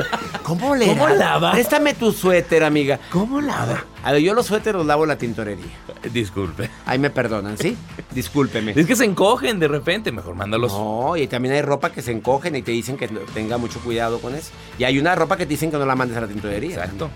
¿Cómo 0.43 0.75
le 0.75 0.87
¿Cómo 0.87 1.07
lava? 1.09 1.51
Préstame 1.51 1.93
tu 1.93 2.11
suéter, 2.11 2.63
amiga. 2.63 2.99
¿Cómo 3.11 3.41
lava? 3.41 3.85
A 4.03 4.11
ver, 4.11 4.21
yo 4.21 4.33
los 4.33 4.45
suéteres 4.45 4.75
los 4.77 4.85
lavo 4.85 5.03
en 5.03 5.09
la 5.09 5.17
tintorería. 5.17 5.65
Disculpe. 6.13 6.69
Ahí 6.85 6.99
me 6.99 7.09
perdonan, 7.09 7.57
¿sí? 7.57 7.75
Discúlpeme. 8.11 8.73
Es 8.75 8.85
que 8.85 8.95
se 8.95 9.05
encogen 9.05 9.59
de 9.59 9.67
repente, 9.67 10.11
mejor 10.11 10.35
mándalos. 10.35 10.71
No, 10.71 11.17
y 11.17 11.27
también 11.27 11.55
hay 11.55 11.61
ropa 11.63 11.91
que 11.91 12.01
se 12.03 12.11
encogen 12.11 12.55
y 12.55 12.61
te 12.61 12.71
dicen 12.71 12.97
que 12.97 13.07
tenga 13.07 13.57
mucho 13.57 13.79
cuidado 13.79 14.19
con 14.19 14.35
eso. 14.35 14.51
Y 14.77 14.83
hay 14.83 14.99
una 14.99 15.15
ropa 15.15 15.37
que 15.37 15.45
te 15.45 15.49
dicen 15.49 15.71
que 15.71 15.77
no 15.77 15.85
la 15.85 15.95
mandes 15.95 16.15
a 16.17 16.21
la 16.21 16.27
tintorería. 16.27 16.75
Exacto. 16.75 17.09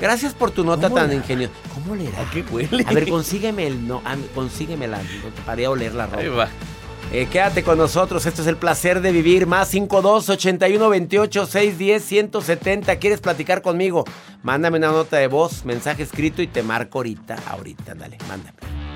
Gracias 0.00 0.34
por 0.34 0.50
tu 0.50 0.64
nota 0.64 0.88
¿Cómo 0.88 1.00
tan 1.00 1.12
ingeniosa. 1.12 1.52
¿Cómo 1.74 1.94
le 1.94 2.10
da? 2.10 2.22
¿A 2.22 2.30
qué 2.30 2.44
huele? 2.50 2.84
A 2.86 2.92
ver, 2.92 3.08
consígueme 3.08 3.66
el 3.66 3.86
no, 3.86 4.02
ah, 4.04 4.16
consígueme 4.34 4.88
la 4.88 5.00
para 5.46 5.60
ir 5.60 5.66
a 5.66 5.70
oler 5.70 5.94
la 5.94 6.06
ropa. 6.06 6.20
Ahí 6.20 6.28
va. 6.28 6.48
Eh, 7.12 7.28
quédate 7.30 7.62
con 7.62 7.76
nosotros, 7.76 8.24
esto 8.24 8.40
es 8.40 8.48
el 8.48 8.56
placer 8.56 9.02
de 9.02 9.12
vivir. 9.12 9.46
Más 9.46 9.68
52 9.68 10.30
81 10.30 10.88
28 10.88 11.46
610 11.46 12.04
170. 12.04 12.96
¿Quieres 12.96 13.20
platicar 13.20 13.60
conmigo? 13.60 14.04
Mándame 14.42 14.78
una 14.78 14.92
nota 14.92 15.18
de 15.18 15.26
voz, 15.26 15.64
mensaje 15.66 16.02
escrito 16.02 16.40
y 16.40 16.46
te 16.46 16.62
marco 16.62 16.98
ahorita. 17.00 17.36
Ahorita, 17.48 17.94
dale, 17.94 18.16
mándame. 18.28 18.91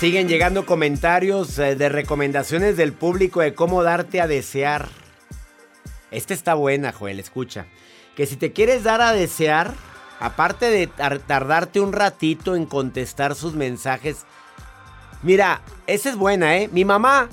Siguen 0.00 0.28
llegando 0.28 0.64
comentarios 0.64 1.58
eh, 1.58 1.76
de 1.76 1.88
recomendaciones 1.90 2.76
del 2.76 2.92
público 2.94 3.40
de 3.40 3.54
cómo 3.54 3.82
darte 3.82 4.20
a 4.20 4.26
desear. 4.26 4.88
Esta 6.10 6.32
está 6.34 6.54
buena, 6.54 6.92
Joel, 6.92 7.20
escucha. 7.20 7.66
Que 8.16 8.26
si 8.26 8.36
te 8.36 8.52
quieres 8.52 8.82
dar 8.82 9.02
a 9.02 9.12
desear, 9.12 9.74
aparte 10.18 10.70
de 10.70 10.86
tar- 10.86 11.18
tardarte 11.20 11.80
un 11.80 11.92
ratito 11.92 12.56
en 12.56 12.64
contestar 12.66 13.34
sus 13.34 13.54
mensajes, 13.54 14.24
mira, 15.22 15.60
esa 15.86 16.08
es 16.08 16.16
buena, 16.16 16.56
¿eh? 16.56 16.68
Mi 16.72 16.84
mamá, 16.86 17.28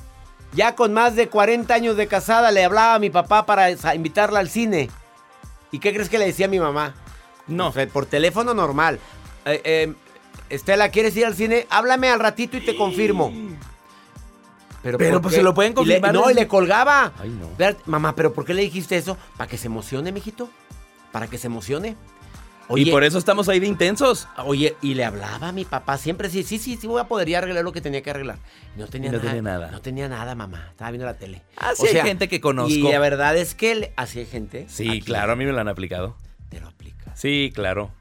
ya 0.54 0.76
con 0.76 0.94
más 0.94 1.16
de 1.16 1.30
40 1.30 1.74
años 1.74 1.96
de 1.96 2.08
casada, 2.08 2.52
le 2.52 2.66
hablaba 2.66 2.96
a 2.96 3.00
mi 3.00 3.10
papá 3.10 3.46
para 3.46 3.72
invitarla 3.96 4.40
al 4.40 4.50
cine. 4.50 4.90
¿Y 5.72 5.80
qué 5.80 5.94
crees 5.94 6.10
que 6.10 6.18
le 6.18 6.26
decía 6.26 6.46
a 6.48 6.50
mi 6.50 6.60
mamá? 6.60 6.94
No. 7.48 7.70
O 7.70 7.72
sea, 7.72 7.88
por 7.88 8.06
teléfono 8.06 8.54
normal. 8.54 9.00
Eh, 9.46 9.62
eh, 9.64 9.94
Estela, 10.50 10.90
¿quieres 10.90 11.16
ir 11.18 11.26
al 11.26 11.36
cine? 11.36 11.68
Háblame 11.70 12.10
al 12.10 12.20
ratito 12.20 12.58
y 12.58 12.62
te 12.62 12.76
confirmo. 12.76 13.32
Pero, 14.84 14.98
Pero, 14.98 15.14
¿por 15.16 15.24
pues, 15.24 15.34
qué? 15.34 15.40
se 15.40 15.44
lo 15.44 15.54
pueden 15.54 15.72
Y 15.72 15.76
le- 15.76 15.76
confirmar 15.76 16.14
no, 16.14 16.30
y 16.32 16.34
le 16.34 16.48
colgaba. 16.48 17.12
Ay, 17.20 17.30
no. 17.30 17.50
Mamá, 17.86 18.16
¿pero 18.16 18.34
por 18.34 18.46
qué 18.46 18.54
le 18.54 18.62
dijiste 18.62 18.96
eso? 18.96 19.18
Para 19.36 19.50
que 19.50 19.58
se 19.58 19.68
emocione, 19.68 20.12
mijito. 20.12 20.50
Para 21.12 21.28
que 21.28 21.38
se 21.38 21.48
emocione. 21.48 21.96
y 22.76 22.92
por 22.92 23.04
eso 23.04 23.18
estamos 23.18 23.50
ahí 23.50 23.60
de 23.60 23.68
intensos. 23.68 24.28
Oye, 24.46 24.76
y 24.82 24.94
le 24.94 25.04
hablaba 25.04 25.50
a 25.50 25.52
mi 25.52 25.66
papá 25.66 25.98
siempre, 25.98 26.30
sí, 26.30 26.44
sí, 26.44 26.58
sí, 26.60 26.78
sí, 26.80 26.86
voy 26.88 27.02
a 27.02 27.06
poder 27.06 27.36
arreglar 27.36 27.64
lo 27.64 27.72
que 27.74 27.82
tenía 27.82 28.02
que 28.02 28.12
arreglar. 28.12 28.38
Y 28.76 28.80
No 28.80 28.88
tenía, 28.88 29.10
Y 29.10 29.12
no 29.14 29.18
nada, 29.18 29.30
tenía 29.30 29.42
nada. 29.42 29.72
No 29.72 29.82
tenía 29.82 30.08
nada, 30.10 30.36
mamá. 30.36 30.68
Estaba 30.72 30.92
viendo 30.92 31.06
la 31.06 31.16
tele. 31.16 31.42
Así 31.58 31.88
hay 31.88 32.02
gente 32.02 32.28
que 32.30 32.40
conozco. 32.40 32.74
Y 32.74 32.82
la 32.84 33.00
verdad 33.00 33.36
es 33.36 33.56
que... 33.56 33.92
Así 33.96 34.20
hay 34.20 34.26
gente. 34.26 34.66
Sí, 34.70 34.88
Aquí. 34.90 35.02
claro, 35.02 35.34
a 35.34 35.36
mí 35.36 35.46
me 35.46 35.52
lo 35.54 35.60
han 35.60 35.68
aplicado. 35.70 36.16
Te 36.50 36.60
lo 36.62 36.68
aplica. 36.68 37.16
Sí, 37.16 37.52
claro. 37.54 37.92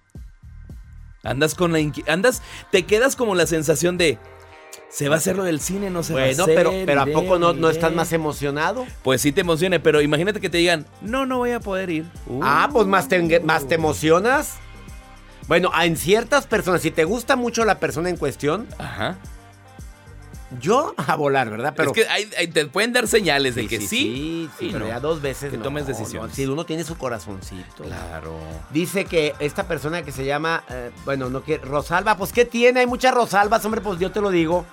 Andas 1.26 1.54
con 1.54 1.72
la 1.72 1.78
andas, 2.08 2.42
te 2.70 2.84
quedas 2.84 3.16
como 3.16 3.34
la 3.34 3.46
sensación 3.46 3.98
de 3.98 4.18
se 4.88 5.08
va 5.08 5.16
a 5.16 5.18
hacer 5.18 5.36
lo 5.36 5.44
del 5.44 5.60
cine, 5.60 5.90
no 5.90 6.02
se 6.02 6.14
va 6.14 6.20
a 6.20 6.24
Bueno, 6.26 6.44
hacer. 6.44 6.54
pero, 6.54 6.72
pero 6.86 7.00
¿a 7.02 7.06
poco 7.06 7.38
no, 7.38 7.52
no 7.52 7.68
estás 7.68 7.92
más 7.92 8.12
emocionado? 8.12 8.86
Pues 9.02 9.20
sí 9.20 9.32
te 9.32 9.40
emocione, 9.42 9.80
pero 9.80 10.00
imagínate 10.00 10.40
que 10.40 10.48
te 10.48 10.58
digan, 10.58 10.86
no, 11.02 11.26
no 11.26 11.38
voy 11.38 11.50
a 11.50 11.60
poder 11.60 11.90
ir. 11.90 12.04
Uh. 12.26 12.40
Ah, 12.42 12.68
pues 12.72 12.86
más 12.86 13.08
te, 13.08 13.40
más 13.40 13.66
te 13.66 13.74
emocionas. 13.74 14.54
Bueno, 15.48 15.70
en 15.82 15.96
ciertas 15.96 16.46
personas, 16.46 16.82
si 16.82 16.90
te 16.90 17.04
gusta 17.04 17.36
mucho 17.36 17.64
la 17.64 17.78
persona 17.78 18.08
en 18.08 18.16
cuestión, 18.16 18.66
Ajá. 18.78 19.16
Yo 20.60 20.94
a 20.96 21.16
volar, 21.16 21.50
¿verdad? 21.50 21.74
Pero 21.76 21.90
es 21.90 21.94
que 21.94 22.08
hay- 22.08 22.30
hay- 22.38 22.48
te 22.48 22.66
pueden 22.66 22.92
dar 22.92 23.06
señales 23.08 23.54
de 23.54 23.66
que 23.66 23.78
sí. 23.80 23.86
sí, 23.86 24.50
sí, 24.58 24.68
pero 24.72 24.86
no. 24.86 24.88
ya 24.88 25.00
dos 25.00 25.20
veces 25.20 25.50
Que 25.50 25.56
no, 25.58 25.64
tomes 25.64 25.84
no, 25.84 25.88
decisiones. 25.88 26.34
si 26.34 26.46
uno 26.46 26.64
tiene 26.66 26.84
su 26.84 26.96
corazoncito. 26.96 27.84
Claro. 27.84 28.38
Dice 28.70 29.04
que 29.04 29.34
esta 29.38 29.64
persona 29.68 30.02
que 30.02 30.12
se 30.12 30.24
llama, 30.24 30.64
eh, 30.70 30.90
bueno, 31.04 31.28
no 31.30 31.42
quiere, 31.42 31.64
Rosalba, 31.64 32.16
pues 32.16 32.32
¿qué 32.32 32.44
tiene? 32.44 32.80
Hay 32.80 32.86
muchas 32.86 33.14
Rosalbas, 33.14 33.64
hombre, 33.64 33.80
pues 33.80 33.98
yo 33.98 34.10
te 34.12 34.20
lo 34.20 34.30
digo. 34.30 34.64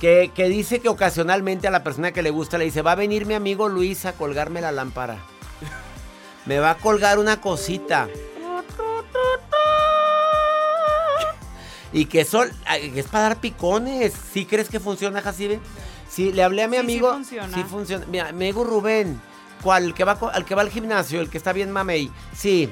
Que, 0.00 0.32
que 0.34 0.48
dice 0.48 0.80
que 0.80 0.88
ocasionalmente 0.88 1.68
a 1.68 1.70
la 1.70 1.84
persona 1.84 2.10
que 2.10 2.22
le 2.22 2.30
gusta 2.30 2.58
le 2.58 2.64
dice, 2.64 2.82
va 2.82 2.92
a 2.92 2.96
venir 2.96 3.24
mi 3.24 3.34
amigo 3.34 3.68
Luis 3.68 4.04
a 4.04 4.12
colgarme 4.14 4.60
la 4.60 4.72
lámpara. 4.72 5.18
Me 6.44 6.58
va 6.58 6.70
a 6.72 6.74
colgar 6.76 7.20
una 7.20 7.40
cosita. 7.40 8.08
Y 11.92 12.06
que 12.06 12.22
eso 12.22 12.44
ay, 12.66 12.90
que 12.90 13.00
es 13.00 13.06
para 13.06 13.24
dar 13.24 13.36
picones. 13.40 14.12
¿Sí 14.32 14.46
crees 14.46 14.68
que 14.68 14.80
funciona, 14.80 15.20
Jacibe? 15.20 15.60
Sí, 16.08 16.32
le 16.32 16.42
hablé 16.42 16.62
a 16.62 16.68
mi 16.68 16.76
Sí, 16.76 16.82
sí 16.82 16.86
amigo. 16.86 17.12
funciona. 17.12 17.54
Sí 17.56 17.62
funciona. 17.64 18.06
Mi 18.06 18.18
amigo 18.18 18.64
Rubén, 18.64 19.20
¿cuál? 19.62 19.84
El 19.84 19.94
que 19.94 20.04
va, 20.04 20.12
al 20.32 20.44
que 20.44 20.54
va 20.54 20.62
al 20.62 20.70
gimnasio, 20.70 21.20
el 21.20 21.28
que 21.30 21.38
está 21.38 21.52
bien 21.52 21.70
mamey. 21.70 22.10
Sí, 22.34 22.68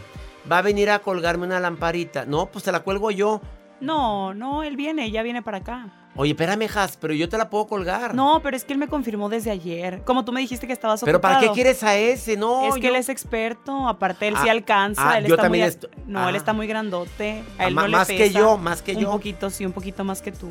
va 0.50 0.58
a 0.58 0.62
venir 0.62 0.90
a 0.90 0.98
colgarme 1.00 1.46
una 1.46 1.60
lamparita. 1.60 2.24
No, 2.24 2.46
pues 2.46 2.64
te 2.64 2.72
la 2.72 2.80
cuelgo 2.80 3.10
yo. 3.10 3.40
No, 3.80 4.34
no, 4.34 4.62
él 4.62 4.76
viene, 4.76 5.06
ella 5.06 5.22
viene 5.22 5.42
para 5.42 5.58
acá. 5.58 5.99
Oye, 6.20 6.32
espérame, 6.32 6.68
Jas, 6.68 6.98
pero 7.00 7.14
yo 7.14 7.30
te 7.30 7.38
la 7.38 7.48
puedo 7.48 7.66
colgar. 7.66 8.14
No, 8.14 8.42
pero 8.42 8.54
es 8.54 8.64
que 8.64 8.74
él 8.74 8.78
me 8.78 8.88
confirmó 8.88 9.30
desde 9.30 9.50
ayer. 9.50 10.02
Como 10.04 10.22
tú 10.22 10.32
me 10.32 10.40
dijiste 10.42 10.66
que 10.66 10.74
estabas 10.74 11.00
¿Pero 11.02 11.18
para 11.18 11.36
qué 11.38 11.46
ocupado. 11.46 11.54
quieres 11.54 11.82
a 11.82 11.96
ese? 11.96 12.36
No, 12.36 12.66
Es 12.68 12.74
que 12.74 12.88
él 12.88 12.96
es 12.96 13.08
experto, 13.08 13.88
aparte 13.88 14.28
él 14.28 14.34
sí 14.42 14.48
Ah, 14.48 14.52
alcanza, 14.52 15.10
ah, 15.12 15.16
él 15.18 15.24
yo 15.24 15.34
está 15.36 15.44
también 15.44 15.64
muy, 15.64 15.68
esto- 15.70 15.88
no, 16.06 16.28
él 16.28 16.34
ah. 16.34 16.38
está 16.38 16.52
muy 16.52 16.66
grandote, 16.66 17.42
a 17.58 17.62
Ah, 17.62 17.68
él 17.68 17.74
no 17.74 17.86
le 17.86 17.96
más 17.96 18.06
que 18.08 18.30
yo, 18.30 18.58
más 18.58 18.82
que 18.82 18.96
un 18.96 19.00
yo. 19.00 19.10
poquito, 19.12 19.48
sí, 19.48 19.64
un 19.64 19.72
poquito 19.72 20.04
más 20.04 20.20
que 20.20 20.30
tú. 20.32 20.50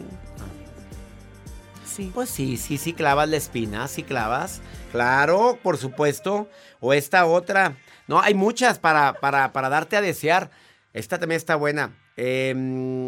Sí. 1.86 2.12
Pues 2.16 2.30
sí, 2.30 2.58
sí, 2.58 2.78
sí 2.80 2.94
clavas 2.94 3.30
la 3.30 3.38
espina, 3.38 3.88
sí 3.88 4.02
clavas. 4.02 4.62
Claro, 4.92 5.60
por 5.62 5.78
supuesto. 5.78 6.48
O 6.80 6.94
esta 6.94 7.26
otra. 7.26 7.76
No, 8.08 8.20
hay 8.22 8.34
muchas 8.34 8.80
para, 8.80 9.14
para, 9.14 9.52
para 9.52 9.70
darte 9.70 9.98
a 9.98 10.02
desear. 10.02 10.50
Esta 10.94 11.20
también 11.20 11.38
está 11.38 11.56
buena. 11.56 11.92
Em, 12.16 13.06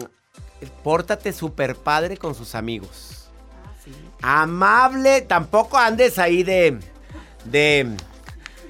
pórtate 0.68 1.34
super 1.34 1.76
padre 1.76 2.18
con 2.18 2.36
sus 2.36 2.56
amigos. 2.56 3.30
Amable, 4.22 5.22
tampoco 5.22 5.78
andes 5.78 6.20
ahí 6.20 6.44
de. 6.44 6.78
de. 7.46 7.88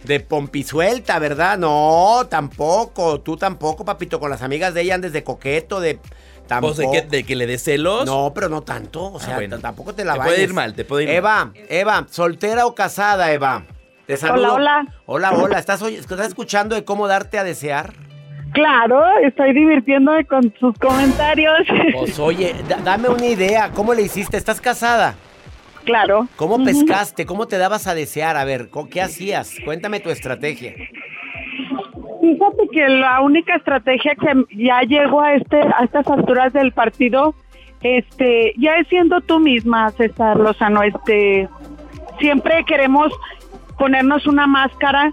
de 0.03 0.19
pompisuelta, 0.21 1.19
¿verdad? 1.19 1.57
No, 1.57 2.25
tampoco. 2.29 3.19
Tú 3.21 3.35
tampoco, 3.37 3.83
papito. 3.83 4.19
Con 4.19 4.29
las 4.29 4.41
amigas 4.41 4.73
de 4.73 4.81
ella 4.81 4.95
andes 4.95 5.13
de 5.13 5.23
coqueto, 5.23 5.79
de. 5.79 5.99
Tampoco. 6.47 6.75
De 6.75 6.89
que, 6.91 7.01
de 7.03 7.23
que 7.23 7.35
le 7.35 7.47
des 7.47 7.63
celos. 7.63 8.05
No, 8.05 8.31
pero 8.33 8.47
no 8.49 8.61
tanto. 8.61 9.11
O 9.11 9.19
sea, 9.19 9.33
Ah, 9.35 9.37
bueno. 9.37 9.57
t- 9.57 9.61
tampoco 9.61 9.93
te 9.93 10.05
la 10.05 10.13
Te 10.13 10.19
vayas. 10.19 10.33
puede 10.33 10.43
ir 10.43 10.53
mal, 10.53 10.73
te 10.73 10.85
puede 10.85 11.03
ir 11.03 11.09
Eva, 11.09 11.51
Eva, 11.69 12.07
¿soltera 12.09 12.65
o 12.65 12.75
casada, 12.75 13.31
Eva? 13.31 13.65
Te 14.07 14.17
saludo. 14.17 14.55
hola. 14.55 14.85
Hola, 15.05 15.31
hola. 15.31 15.59
¿Estás, 15.59 15.81
¿Estás 15.81 16.27
escuchando 16.27 16.75
de 16.75 16.83
cómo 16.83 17.07
darte 17.07 17.37
a 17.39 17.43
desear? 17.43 17.93
Claro, 18.53 19.01
estoy 19.23 19.53
divirtiéndome 19.53 20.25
con 20.25 20.53
sus 20.59 20.77
comentarios. 20.77 21.59
Pues 21.93 22.19
oye, 22.19 22.53
da- 22.67 22.77
dame 22.83 23.09
una 23.09 23.25
idea. 23.25 23.71
¿Cómo 23.73 23.93
le 23.93 24.01
hiciste? 24.03 24.37
¿Estás 24.37 24.59
casada? 24.61 25.15
Claro. 25.85 26.27
¿Cómo 26.35 26.63
pescaste? 26.63 27.25
¿Cómo 27.25 27.47
te 27.47 27.57
dabas 27.57 27.87
a 27.87 27.95
desear? 27.95 28.37
A 28.37 28.43
ver, 28.45 28.69
¿co- 28.69 28.87
¿qué 28.89 29.01
hacías? 29.01 29.55
Cuéntame 29.65 29.99
tu 29.99 30.09
estrategia. 30.09 30.73
Fíjate 32.21 32.67
que 32.71 32.87
la 32.89 33.21
única 33.21 33.55
estrategia 33.55 34.13
que 34.15 34.45
ya 34.65 34.81
llego 34.81 35.21
a 35.21 35.33
este 35.35 35.59
a 35.59 35.83
estas 35.83 36.07
alturas 36.07 36.53
del 36.53 36.71
partido, 36.71 37.33
este, 37.81 38.53
ya 38.57 38.75
es 38.75 38.87
siendo 38.89 39.21
tú 39.21 39.39
misma, 39.39 39.89
César 39.91 40.37
Lozano, 40.37 40.83
este, 40.83 41.49
siempre 42.19 42.63
queremos 42.65 43.11
ponernos 43.79 44.27
una 44.27 44.45
máscara 44.45 45.11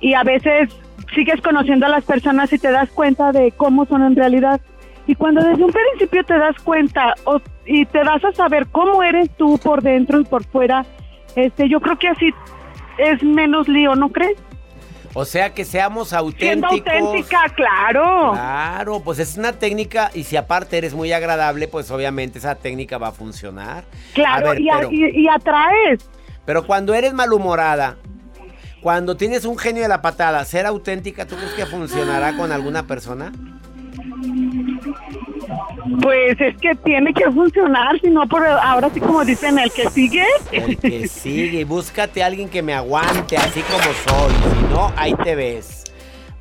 y 0.00 0.14
a 0.14 0.22
veces 0.22 0.70
sigues 1.14 1.40
conociendo 1.40 1.86
a 1.86 1.88
las 1.88 2.04
personas 2.04 2.52
y 2.52 2.58
te 2.58 2.70
das 2.70 2.90
cuenta 2.90 3.32
de 3.32 3.52
cómo 3.52 3.86
son 3.86 4.02
en 4.02 4.16
realidad. 4.16 4.60
Y 5.06 5.14
cuando 5.14 5.42
desde 5.42 5.62
un 5.62 5.72
principio 5.72 6.24
te 6.24 6.36
das 6.38 6.56
cuenta 6.64 7.14
o- 7.24 7.40
y 7.64 7.84
te 7.86 7.98
das 8.02 8.24
a 8.24 8.32
saber 8.32 8.66
cómo 8.72 9.02
eres 9.02 9.30
tú 9.36 9.58
por 9.58 9.82
dentro 9.82 10.20
y 10.20 10.24
por 10.24 10.44
fuera, 10.44 10.84
este, 11.36 11.68
yo 11.68 11.80
creo 11.80 11.96
que 11.98 12.08
así 12.08 12.30
es 12.98 13.22
menos 13.22 13.68
lío, 13.68 13.94
¿no 13.94 14.08
crees? 14.10 14.36
O 15.14 15.24
sea, 15.24 15.54
que 15.54 15.64
seamos 15.64 16.08
Siendo 16.08 16.66
auténticos. 16.66 16.92
auténtica, 17.00 17.38
claro. 17.54 18.32
Claro, 18.32 19.00
pues 19.00 19.18
es 19.18 19.38
una 19.38 19.52
técnica 19.52 20.10
y 20.12 20.24
si 20.24 20.36
aparte 20.36 20.76
eres 20.76 20.92
muy 20.92 21.10
agradable, 21.12 21.68
pues 21.68 21.90
obviamente 21.90 22.38
esa 22.38 22.54
técnica 22.56 22.98
va 22.98 23.08
a 23.08 23.12
funcionar. 23.12 23.84
Claro, 24.12 24.48
A 24.48 24.50
ver, 24.52 24.60
y, 24.60 24.68
a- 24.68 24.76
pero- 24.76 24.90
y- 24.92 25.20
y 25.24 25.28
atraes. 25.28 26.10
Pero 26.44 26.66
cuando 26.66 26.92
eres 26.94 27.14
malhumorada, 27.14 27.96
Cuando 28.80 29.16
tienes 29.16 29.44
un 29.44 29.58
genio 29.58 29.82
de 29.82 29.88
la 29.88 30.02
patada, 30.02 30.44
ser 30.44 30.66
auténtica, 30.66 31.26
¿tú 31.26 31.36
crees 31.36 31.52
que 31.54 31.66
funcionará 31.66 32.36
con 32.36 32.52
alguna 32.52 32.84
persona? 32.86 33.32
Pues 36.02 36.40
es 36.40 36.56
que 36.58 36.74
tiene 36.84 37.12
que 37.12 37.24
funcionar, 37.30 37.98
si 38.00 38.10
no, 38.10 38.26
por 38.28 38.46
ahora 38.46 38.90
sí 38.90 39.00
como 39.00 39.24
dicen, 39.24 39.58
el 39.58 39.70
que 39.72 39.88
sigue. 39.90 40.24
El 40.52 40.76
que 40.76 41.08
sigue, 41.08 41.64
búscate 41.64 42.22
a 42.22 42.26
alguien 42.26 42.48
que 42.48 42.62
me 42.62 42.74
aguante 42.74 43.36
así 43.36 43.60
como 43.62 43.82
soy, 43.82 44.32
si 44.34 44.74
no, 44.74 44.92
ahí 44.96 45.14
te 45.24 45.34
ves. 45.34 45.84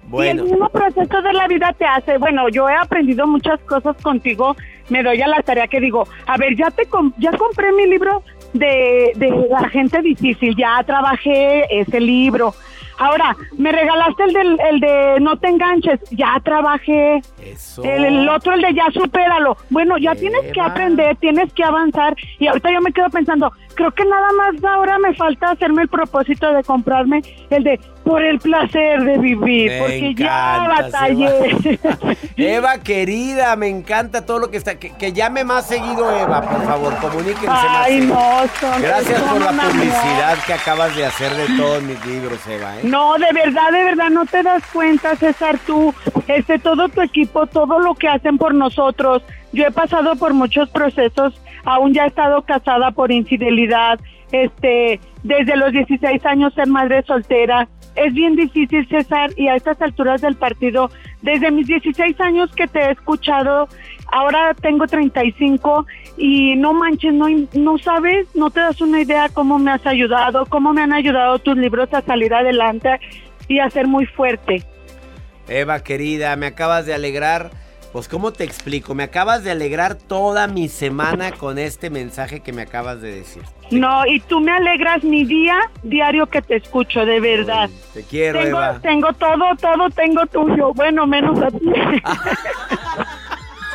Bueno. 0.07 0.43
Y 0.43 0.45
el 0.45 0.51
mismo 0.51 0.69
proceso 0.69 1.21
de 1.21 1.33
la 1.33 1.47
vida 1.47 1.73
te 1.77 1.85
hace, 1.85 2.17
bueno, 2.17 2.47
yo 2.49 2.69
he 2.69 2.75
aprendido 2.75 3.25
muchas 3.25 3.59
cosas 3.61 3.95
contigo, 4.03 4.55
me 4.89 5.01
doy 5.01 5.21
a 5.21 5.27
la 5.27 5.41
tarea 5.41 5.67
que 5.67 5.79
digo, 5.79 6.07
a 6.27 6.37
ver, 6.37 6.55
ya 6.55 6.69
te 6.69 6.85
com- 6.85 7.13
ya 7.17 7.31
compré 7.31 7.71
mi 7.71 7.87
libro 7.87 8.21
de, 8.57 9.11
de 9.15 9.47
la 9.49 9.69
gente 9.69 10.01
difícil, 10.01 10.55
ya 10.55 10.83
trabajé 10.83 11.65
ese 11.69 11.99
libro. 11.99 12.53
Ahora, 12.97 13.35
me 13.57 13.71
regalaste 13.71 14.23
el, 14.23 14.33
del, 14.33 14.57
el 14.71 14.79
de 14.79 15.19
no 15.19 15.37
te 15.37 15.49
enganches, 15.49 15.99
ya 16.11 16.39
trabajé. 16.41 17.21
Eso. 17.43 17.83
El, 17.83 18.05
el 18.05 18.29
otro, 18.29 18.53
el 18.53 18.61
de 18.61 18.73
ya 18.73 18.89
supéralo. 18.91 19.57
Bueno, 19.69 19.97
ya 19.97 20.15
tienes 20.15 20.49
que 20.53 20.61
aprender, 20.61 21.17
tienes 21.17 21.51
que 21.53 21.63
avanzar. 21.63 22.15
Y 22.39 22.47
ahorita 22.47 22.71
yo 22.71 22.79
me 22.81 22.93
quedo 22.93 23.09
pensando, 23.09 23.51
creo 23.75 23.91
que 23.91 24.05
nada 24.05 24.27
más 24.37 24.63
ahora 24.63 24.97
me 24.99 25.13
falta 25.13 25.51
hacerme 25.51 25.83
el 25.83 25.89
propósito 25.89 26.51
de 26.53 26.63
comprarme 26.63 27.21
el 27.49 27.63
de 27.63 27.79
por 28.03 28.23
el 28.23 28.37
placer 28.39 29.03
de 29.03 29.17
vivir, 29.17 29.71
Me 29.71 29.79
porque 29.79 30.13
ya 30.15 30.55
encantas, 30.65 30.91
batallé. 30.91 31.79
Eva, 32.37 32.77
querida, 32.79 33.55
me 33.55 33.67
encanta 33.67 34.25
todo 34.25 34.37
lo 34.39 34.51
que 34.51 34.57
está. 34.57 34.75
Que, 34.77 34.91
que 34.91 35.11
llame 35.11 35.43
más 35.43 35.65
seguido, 35.67 36.09
Eva, 36.15 36.41
por 36.41 36.63
favor, 36.65 36.95
comuníquense. 36.97 37.47
Ay, 37.49 38.01
no, 38.01 38.41
son- 38.59 38.81
Gracias 38.81 39.19
son 39.19 39.29
por 39.29 39.41
la 39.41 39.49
amor. 39.49 39.65
publicidad 39.71 40.37
que 40.45 40.53
acabas 40.53 40.95
de 40.95 41.05
hacer 41.05 41.33
de 41.33 41.47
todos 41.57 41.81
mis 41.83 42.05
libros, 42.05 42.39
Eva. 42.47 42.75
¿eh? 42.77 42.81
No, 42.83 43.15
de 43.17 43.31
verdad, 43.33 43.71
de 43.71 43.83
verdad, 43.85 44.09
no 44.11 44.25
te 44.25 44.43
das 44.43 44.63
cuenta, 44.71 45.15
César, 45.15 45.57
tú, 45.65 45.93
este, 46.27 46.59
todo 46.59 46.87
tu 46.89 47.01
equipo, 47.01 47.47
todo 47.47 47.79
lo 47.79 47.95
que 47.95 48.07
hacen 48.07 48.37
por 48.37 48.53
nosotros. 48.53 49.23
Yo 49.51 49.65
he 49.65 49.71
pasado 49.71 50.15
por 50.17 50.33
muchos 50.33 50.69
procesos, 50.69 51.33
aún 51.65 51.93
ya 51.93 52.05
he 52.05 52.07
estado 52.07 52.41
casada 52.43 52.91
por 52.91 53.11
infidelidad, 53.11 53.99
este, 54.31 54.99
desde 55.23 55.55
los 55.55 55.71
16 55.71 56.25
años 56.25 56.53
ser 56.53 56.67
madre 56.67 57.03
soltera. 57.03 57.67
Es 57.95 58.13
bien 58.13 58.35
difícil, 58.35 58.87
César, 58.89 59.31
y 59.37 59.47
a 59.47 59.55
estas 59.55 59.81
alturas 59.81 60.21
del 60.21 60.35
partido, 60.35 60.89
desde 61.21 61.51
mis 61.51 61.67
16 61.67 62.19
años 62.19 62.51
que 62.53 62.67
te 62.67 62.79
he 62.79 62.91
escuchado, 62.91 63.69
ahora 64.11 64.53
tengo 64.53 64.85
35 64.85 65.85
y 66.17 66.55
no 66.57 66.73
manches, 66.73 67.13
no, 67.13 67.27
no 67.53 67.77
sabes, 67.77 68.27
no 68.35 68.49
te 68.49 68.59
das 68.59 68.81
una 68.81 69.01
idea 69.01 69.29
cómo 69.29 69.59
me 69.59 69.71
has 69.71 69.85
ayudado, 69.85 70.45
cómo 70.45 70.73
me 70.73 70.81
han 70.81 70.93
ayudado 70.93 71.39
tus 71.39 71.55
libros 71.57 71.93
a 71.93 72.01
salir 72.01 72.33
adelante 72.33 72.99
y 73.47 73.59
a 73.59 73.69
ser 73.69 73.87
muy 73.87 74.05
fuerte. 74.05 74.63
Eva, 75.47 75.81
querida, 75.81 76.35
me 76.35 76.47
acabas 76.47 76.85
de 76.85 76.93
alegrar. 76.93 77.51
Pues, 77.95 78.09
¿cómo 78.09 78.33
te 78.33 78.43
explico? 78.43 78.93
Me 78.93 79.03
acabas 79.03 79.45
de 79.45 79.51
alegrar 79.51 79.95
toda 79.95 80.47
mi 80.47 80.67
semana 80.67 81.31
con 81.31 81.57
este 81.57 81.89
mensaje 81.89 82.41
que 82.41 82.51
me 82.51 82.63
acabas 82.63 82.99
de 82.99 83.15
decir. 83.15 83.41
No, 83.71 84.05
y 84.05 84.19
tú 84.19 84.41
me 84.41 84.51
alegras 84.51 85.01
mi 85.01 85.23
día 85.23 85.55
diario 85.81 86.25
que 86.25 86.41
te 86.41 86.57
escucho, 86.57 87.05
de 87.05 87.21
verdad. 87.21 87.69
Te 87.93 88.03
quiero, 88.03 88.41
tengo, 88.41 88.57
Eva. 88.57 88.79
tengo 88.81 89.13
todo, 89.13 89.55
todo 89.55 89.89
tengo 89.91 90.25
tuyo. 90.25 90.73
Bueno, 90.73 91.07
menos 91.07 91.41
a 91.41 91.47
ti. 91.47 91.57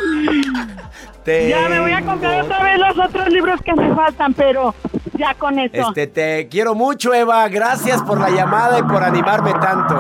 ya 1.27 1.69
me 1.69 1.81
voy 1.81 1.93
a 1.93 2.03
comprar 2.03 2.43
otra 2.43 2.63
vez 2.63 2.79
los 2.79 3.07
otros 3.07 3.29
libros 3.29 3.61
que 3.63 3.75
me 3.75 3.95
faltan, 3.95 4.35
pero 4.35 4.75
ya 5.15 5.35
con 5.35 5.59
eso. 5.59 5.89
Este, 5.89 6.07
te 6.07 6.49
quiero 6.49 6.75
mucho, 6.75 7.13
Eva. 7.13 7.49
Gracias 7.49 8.03
por 8.03 8.19
la 8.19 8.31
llamada 8.31 8.79
y 8.79 8.83
por 8.83 9.03
animarme 9.03 9.53
tanto. 9.61 9.95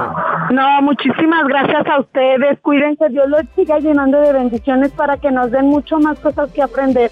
No, 0.50 0.82
muchísimas 0.82 1.46
gracias 1.46 1.86
a 1.86 2.00
ustedes. 2.00 2.58
Cuídense, 2.60 3.08
Dios 3.10 3.28
los 3.28 3.42
siga 3.54 3.78
llenando 3.78 4.20
de 4.20 4.32
bendiciones 4.32 4.90
para 4.92 5.16
que 5.16 5.30
nos 5.30 5.50
den 5.50 5.66
mucho 5.66 5.98
más 5.98 6.18
cosas 6.18 6.50
que 6.52 6.62
aprender. 6.62 7.10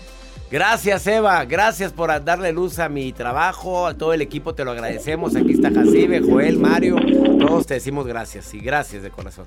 Gracias, 0.50 1.06
Eva. 1.06 1.44
Gracias 1.44 1.92
por 1.92 2.08
darle 2.24 2.52
luz 2.52 2.78
a 2.78 2.88
mi 2.88 3.12
trabajo. 3.12 3.86
A 3.86 3.94
todo 3.94 4.14
el 4.14 4.22
equipo 4.22 4.54
te 4.54 4.64
lo 4.64 4.70
agradecemos. 4.70 5.36
Aquí 5.36 5.52
está 5.52 5.70
Jacibe, 5.70 6.22
Joel, 6.22 6.58
Mario. 6.58 6.96
Todos 7.38 7.66
te 7.66 7.74
decimos 7.74 8.06
gracias 8.06 8.54
y 8.54 8.60
gracias 8.60 9.02
de 9.02 9.10
corazón. 9.10 9.44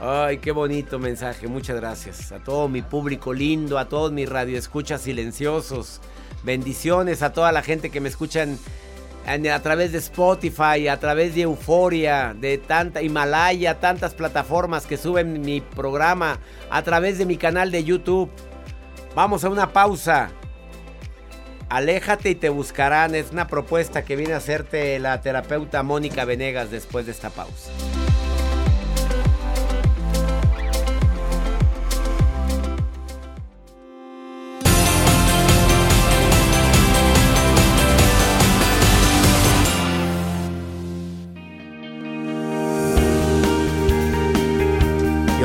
Ay, 0.00 0.38
qué 0.38 0.52
bonito 0.52 0.98
mensaje. 0.98 1.48
Muchas 1.48 1.76
gracias. 1.76 2.30
A 2.30 2.38
todo 2.38 2.68
mi 2.68 2.82
público 2.82 3.32
lindo, 3.32 3.78
a 3.78 3.88
todos 3.88 4.12
mis 4.12 4.28
radioescuchas 4.28 5.00
silenciosos. 5.00 6.00
Bendiciones 6.42 7.22
a 7.22 7.32
toda 7.32 7.50
la 7.50 7.62
gente 7.62 7.90
que 7.90 8.00
me 8.00 8.08
escuchan 8.08 8.58
a 9.26 9.60
través 9.60 9.90
de 9.92 9.98
Spotify, 9.98 10.86
a 10.88 11.00
través 11.00 11.34
de 11.34 11.42
Euforia, 11.42 12.36
de 12.38 12.58
tanta 12.58 13.02
Himalaya, 13.02 13.80
tantas 13.80 14.14
plataformas 14.14 14.86
que 14.86 14.96
suben 14.96 15.40
mi 15.40 15.60
programa, 15.60 16.38
a 16.70 16.82
través 16.82 17.18
de 17.18 17.26
mi 17.26 17.36
canal 17.36 17.72
de 17.72 17.82
YouTube. 17.82 18.30
Vamos 19.16 19.44
a 19.44 19.48
una 19.48 19.72
pausa. 19.72 20.30
Aléjate 21.68 22.30
y 22.30 22.34
te 22.36 22.50
buscarán. 22.50 23.14
Es 23.14 23.32
una 23.32 23.48
propuesta 23.48 24.04
que 24.04 24.14
viene 24.14 24.34
a 24.34 24.36
hacerte 24.36 24.98
la 25.00 25.20
terapeuta 25.20 25.82
Mónica 25.82 26.24
Venegas 26.24 26.70
después 26.70 27.06
de 27.06 27.12
esta 27.12 27.30
pausa. 27.30 27.72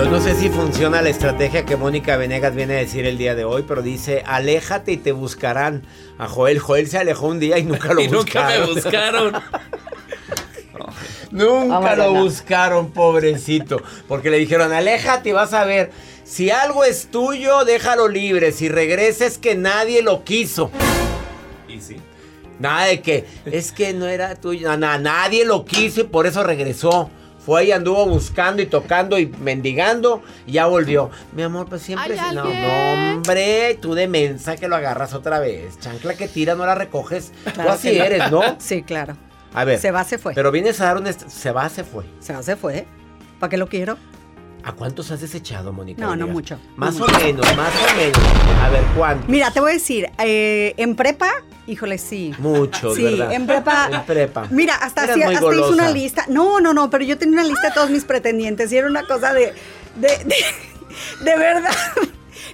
Yo 0.04 0.10
no 0.10 0.20
sé 0.20 0.34
si 0.36 0.50
funciona 0.50 1.02
la 1.04 1.10
estrategia 1.10 1.64
que 1.64 1.76
Mónica 1.78 2.18
Venegas 2.18 2.56
viene 2.56 2.74
a 2.76 2.78
decir 2.80 3.06
el 3.06 3.20
día 3.20 3.36
de 3.36 3.44
hoy, 3.46 3.64
pero 3.68 3.84
dice, 3.84 4.24
aléjate 4.26 4.94
y 4.94 4.98
te 4.98 5.12
buscarán. 5.12 5.84
A 6.18 6.28
Joel, 6.28 6.58
Joel 6.60 6.88
se 6.88 6.98
alejó 6.98 7.28
un 7.28 7.40
día 7.40 7.60
y 7.60 7.64
nunca 7.64 7.94
lo 7.94 8.02
Y 8.02 8.08
nunca 8.08 8.48
me 8.48 8.60
buscaron. 8.62 9.32
buscaron. 9.32 9.44
Nunca 11.32 11.80
Vamos 11.80 11.98
lo 11.98 12.14
buscaron, 12.24 12.92
pobrecito. 12.92 13.82
Porque 14.10 14.30
le 14.30 14.38
dijeron, 14.38 14.74
aléjate 14.74 15.30
y 15.30 15.32
vas 15.32 15.54
a 15.54 15.64
ver. 15.64 15.92
Si 16.26 16.50
algo 16.50 16.84
es 16.84 17.10
tuyo, 17.10 17.64
déjalo 17.64 18.10
libre. 18.10 18.52
Si 18.52 18.68
regreses, 18.68 19.38
que 19.38 19.56
nadie 19.56 20.02
lo 20.02 20.26
quiso. 20.26 20.72
Y 21.70 21.80
sí. 21.80 21.96
Nada 22.60 22.86
de 22.88 23.02
que, 23.02 23.26
es 23.46 23.72
que 23.72 23.94
no 23.94 24.08
era 24.08 24.36
tuyo. 24.36 24.68
Na- 24.68 24.76
na- 24.78 24.98
nadie 24.98 25.46
lo 25.46 25.64
quiso 25.64 26.02
y 26.02 26.06
por 26.06 26.28
eso 26.28 26.44
regresó. 26.44 27.10
Fue 27.46 27.66
y 27.66 27.72
anduvo 27.72 28.06
buscando 28.06 28.62
y 28.62 28.68
tocando 28.68 29.18
y 29.18 29.26
mendigando 29.26 30.22
y 30.46 30.54
ya 30.54 30.68
volvió. 30.68 31.10
Mi 31.36 31.42
amor, 31.42 31.68
pues 31.68 31.82
siempre... 31.82 32.20
¿Hay 32.20 32.30
sí- 32.30 32.36
No, 32.36 32.44
hombre, 33.16 33.78
tú 33.82 33.94
de 33.96 34.08
mensa 34.08 34.56
que 34.58 34.68
lo 34.68 34.76
agarras 34.76 35.14
otra 35.14 35.40
vez. 35.40 35.80
Chancla 35.80 36.14
que 36.14 36.28
tira, 36.28 36.54
no 36.56 36.66
la 36.66 36.76
recoges. 36.76 37.32
tú 37.56 37.62
así 37.62 37.90
eres, 37.98 38.30
¿no? 38.32 38.42
Sí, 38.60 38.84
claro. 38.84 39.18
A 39.54 39.64
ver. 39.66 39.80
Se 39.80 39.92
va, 39.92 40.04
se 40.04 40.18
fue. 40.18 40.34
Pero 40.36 40.52
vienes 40.52 40.80
a 40.82 40.86
dar 40.86 40.98
un... 40.98 41.12
Se 41.12 41.52
va, 41.52 41.68
se 41.70 41.84
fue. 41.84 42.06
Se 42.20 42.32
va, 42.34 42.44
se 42.44 42.56
fue. 42.56 42.86
¿Para 43.40 43.50
qué 43.50 43.58
lo 43.58 43.68
quiero? 43.68 43.98
¿A 44.64 44.74
cuántos 44.74 45.10
has 45.10 45.20
desechado, 45.22 45.74
Mónica? 45.74 46.06
No, 46.06 46.16
no 46.16 46.28
mucho, 46.28 46.60
Más 46.76 46.96
no 46.96 47.06
o 47.06 47.08
mucho. 47.08 47.20
menos, 47.26 47.58
más 47.58 47.72
o 47.92 47.96
menos. 47.98 48.20
A 48.64 48.70
ver, 48.70 48.84
¿cuánto? 48.96 49.26
Mira, 49.28 49.50
te 49.50 49.60
voy 49.60 49.72
a 49.72 49.74
decir, 49.74 50.08
eh, 50.20 50.76
en 50.78 50.96
prepa, 50.96 51.32
híjole, 51.68 51.98
sí. 51.98 52.34
Muchos, 52.40 52.96
Sí, 52.96 53.04
¿verdad? 53.04 53.34
en 53.34 53.46
prepa. 53.48 53.90
En 53.92 54.04
prepa. 54.04 54.48
Mira, 54.50 54.76
hasta, 54.76 55.04
hacía- 55.04 55.30
hasta 55.30 55.52
hice 55.54 55.62
una 55.70 55.90
lista. 55.90 56.26
No, 56.30 56.60
no, 56.60 56.74
no, 56.74 56.90
pero 56.90 57.04
yo 57.04 57.18
tenía 57.18 57.34
una 57.40 57.44
lista 57.48 57.68
de 57.70 57.74
todos 57.74 57.90
mis 57.90 58.04
pretendientes 58.06 58.72
y 58.72 58.78
era 58.78 58.88
una 58.88 59.06
cosa 59.06 59.34
de. 59.34 59.54
de, 59.96 60.08
de, 60.26 60.36
de 61.24 61.38
verdad. 61.38 61.72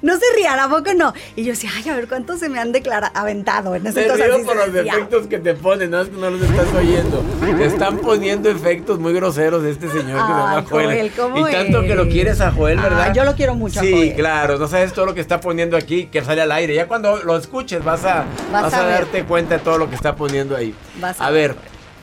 No 0.02 0.14
se 0.18 0.26
rían, 0.36 0.60
¿a 0.60 0.70
poco 0.70 0.94
no? 0.96 1.14
Y 1.36 1.44
yo 1.44 1.52
decía, 1.52 1.70
ay, 1.76 1.90
a 1.90 1.96
ver 1.96 2.08
cuántos 2.08 2.40
se 2.40 2.50
me 2.50 2.60
han 2.60 2.72
declarado, 2.72 3.12
aventado 3.16 3.76
en 3.76 3.88
ese 3.88 4.04
entonces. 4.04 4.26
río 4.28 4.46
por 4.46 4.56
los 4.56 4.74
decía. 4.74 4.94
efectos 4.94 5.28
que 5.28 5.40
te 5.40 5.54
ponen, 5.54 5.92
no 5.92 6.02
es 6.02 6.10
que 6.10 6.18
no 6.18 6.30
los 6.30 6.42
estás 6.42 6.74
oyendo. 6.74 7.24
Te 7.58 7.66
están 7.66 7.98
poniendo 8.00 8.50
efectos 8.50 9.00
muy 9.00 9.14
groseros 9.14 9.64
de 9.64 9.72
este 9.72 9.88
señor 9.88 10.04
que 10.06 10.12
se 10.12 10.18
llama 10.18 10.58
Ay, 10.58 10.66
Joel. 10.70 11.12
¿cómo 11.16 11.48
y 11.48 11.52
tanto 11.52 11.82
que 11.82 11.96
lo 11.96 12.02
eres? 12.04 12.14
quieres 12.14 12.42
a 12.42 12.52
Joel, 12.52 12.80
¿verdad? 12.80 13.08
Ah, 13.10 13.14
yo 13.14 13.24
lo 13.24 13.36
quiero 13.36 13.56
mucho 13.56 13.80
a 13.80 13.84
Sí, 13.84 13.92
Joel. 13.92 14.16
claro, 14.16 14.58
no 14.58 14.68
sabes 14.68 14.94
todo 14.94 15.06
lo 15.06 15.14
que 15.16 15.22
está 15.22 15.40
poniendo 15.40 15.78
aquí, 15.78 16.06
que 16.08 16.24
sale 16.24 16.42
al 16.42 16.52
aire. 16.52 16.76
Ya 16.76 16.88
cuando 16.88 17.18
lo 17.24 17.38
escuches 17.38 17.84
vas 17.84 18.04
a, 18.06 18.26
Vas 18.52 18.64
vas 18.64 18.74
a 18.74 18.84
a, 18.86 18.88
darte 18.90 19.24
cuenta 19.24 19.58
de 19.58 19.64
todo 19.64 19.78
lo 19.78 19.90
que 19.90 19.96
está 19.96 20.16
poniendo 20.16 20.56
ahí. 20.56 20.74
Vas 21.00 21.20
a 21.20 21.28
a 21.28 21.32
ver, 21.32 21.56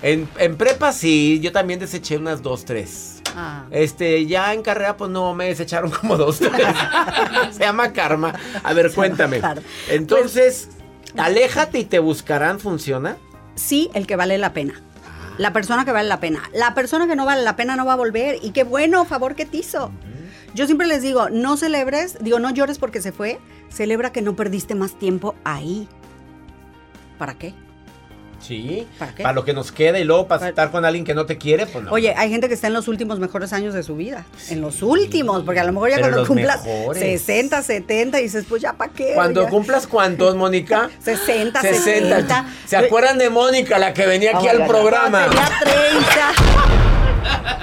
en, 0.04 0.28
en 0.38 0.56
prepa 0.58 0.92
sí, 0.92 1.40
yo 1.40 1.50
también 1.50 1.80
deseché 1.80 2.18
unas 2.18 2.42
dos, 2.42 2.66
tres. 2.66 3.22
Ah. 3.34 3.64
Este, 3.70 4.26
ya 4.26 4.52
en 4.52 4.62
carrera, 4.62 4.98
pues 4.98 5.10
no, 5.10 5.34
me 5.34 5.46
desecharon 5.46 5.90
como 6.00 6.18
dos, 6.18 6.40
tres. 6.40 6.66
Se 7.52 7.60
llama 7.60 7.94
karma. 7.94 8.34
A 8.62 8.74
ver, 8.74 8.92
cuéntame. 8.92 9.40
Entonces, 9.88 10.68
aléjate 11.16 11.78
y 11.78 11.84
te 11.84 12.00
buscarán, 12.00 12.60
¿funciona? 12.60 13.16
Sí, 13.54 13.90
el 13.94 14.06
que 14.06 14.16
vale 14.16 14.36
la 14.36 14.52
pena. 14.52 14.74
La 15.38 15.54
persona 15.54 15.86
que 15.86 15.92
vale 15.92 16.06
la 16.06 16.20
pena. 16.20 16.42
La 16.52 16.74
persona 16.74 17.06
que 17.06 17.16
no 17.16 17.24
vale 17.24 17.42
la 17.42 17.56
pena 17.56 17.74
no 17.74 17.86
va 17.86 17.94
a 17.94 17.96
volver. 17.96 18.38
Y 18.42 18.50
qué 18.50 18.62
bueno 18.62 19.06
favor 19.06 19.34
que 19.34 19.46
te 19.46 19.56
hizo. 19.56 19.90
Yo 20.54 20.66
siempre 20.66 20.86
les 20.86 21.00
digo, 21.00 21.30
no 21.30 21.56
celebres, 21.56 22.18
digo, 22.20 22.40
no 22.40 22.50
llores 22.50 22.78
porque 22.78 23.00
se 23.00 23.10
fue, 23.10 23.40
celebra 23.70 24.12
que 24.12 24.20
no 24.20 24.36
perdiste 24.36 24.74
más 24.74 24.98
tiempo 24.98 25.34
ahí. 25.44 25.88
¿Para 27.18 27.34
qué? 27.34 27.54
Sí. 28.46 28.86
¿Para 28.98 29.14
qué? 29.14 29.22
Para 29.22 29.34
lo 29.34 29.44
que 29.44 29.52
nos 29.54 29.72
queda 29.72 29.98
y 29.98 30.04
luego 30.04 30.26
para 30.28 30.48
estar 30.48 30.70
con 30.70 30.84
alguien 30.84 31.04
que 31.04 31.14
no 31.14 31.24
te 31.26 31.38
quiere, 31.38 31.66
pues 31.66 31.84
no. 31.84 31.90
Oye, 31.92 32.14
hay 32.16 32.28
gente 32.30 32.48
que 32.48 32.54
está 32.54 32.66
en 32.66 32.74
los 32.74 32.88
últimos 32.88 33.18
mejores 33.18 33.52
años 33.52 33.72
de 33.74 33.82
su 33.82 33.96
vida. 33.96 34.24
En 34.50 34.60
los 34.60 34.82
últimos, 34.82 35.42
porque 35.44 35.60
a 35.60 35.64
lo 35.64 35.72
mejor 35.72 35.90
ya 35.90 35.96
Pero 35.96 36.08
cuando 36.10 36.26
cumplas 36.26 36.64
mejores. 36.64 37.00
60, 37.22 37.62
70, 37.62 38.18
dices, 38.18 38.44
pues 38.48 38.60
ya 38.62 38.72
para 38.74 38.92
qué. 38.92 39.12
Cuando 39.14 39.44
Ya. 39.44 39.48
cumplas 39.48 39.86
cuántos, 39.86 40.34
Mónica? 40.36 40.90
60, 41.02 41.60
60. 41.60 41.84
70. 41.84 42.46
¿Se 42.66 42.76
acuerdan 42.76 43.18
de 43.18 43.30
Mónica, 43.30 43.78
la 43.78 43.94
que 43.94 44.06
venía 44.06 44.36
aquí 44.36 44.48
al 44.48 44.66
programa? 44.66 45.24
Tenía 45.28 45.48
30. 45.60 46.32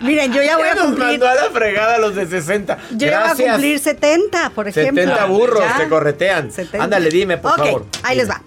Miren, 0.00 0.32
yo 0.32 0.42
ya 0.42 0.56
voy 0.56 0.66
a 0.66 0.74
nos 0.74 0.84
cumplir. 0.86 1.06
mandó 1.06 1.28
a 1.28 1.34
la 1.36 1.44
fregada 1.52 1.94
a 1.94 1.98
los 1.98 2.16
de 2.16 2.26
60. 2.26 2.76
Yo 2.92 3.06
ya 3.06 3.32
voy 3.34 3.44
a 3.46 3.52
cumplir 3.52 3.78
70, 3.78 4.50
por 4.50 4.66
ejemplo. 4.66 5.00
70 5.02 5.24
burros 5.26 5.60
Ya. 5.62 5.76
te 5.78 5.88
corretean. 5.88 6.50
70. 6.50 6.82
Ándale, 6.82 7.08
dime, 7.08 7.38
por 7.38 7.52
Ok, 7.52 7.58
favor. 7.58 7.86
Ahí 8.02 8.16
Dime. 8.16 8.22
les 8.24 8.30
va. 8.30 8.42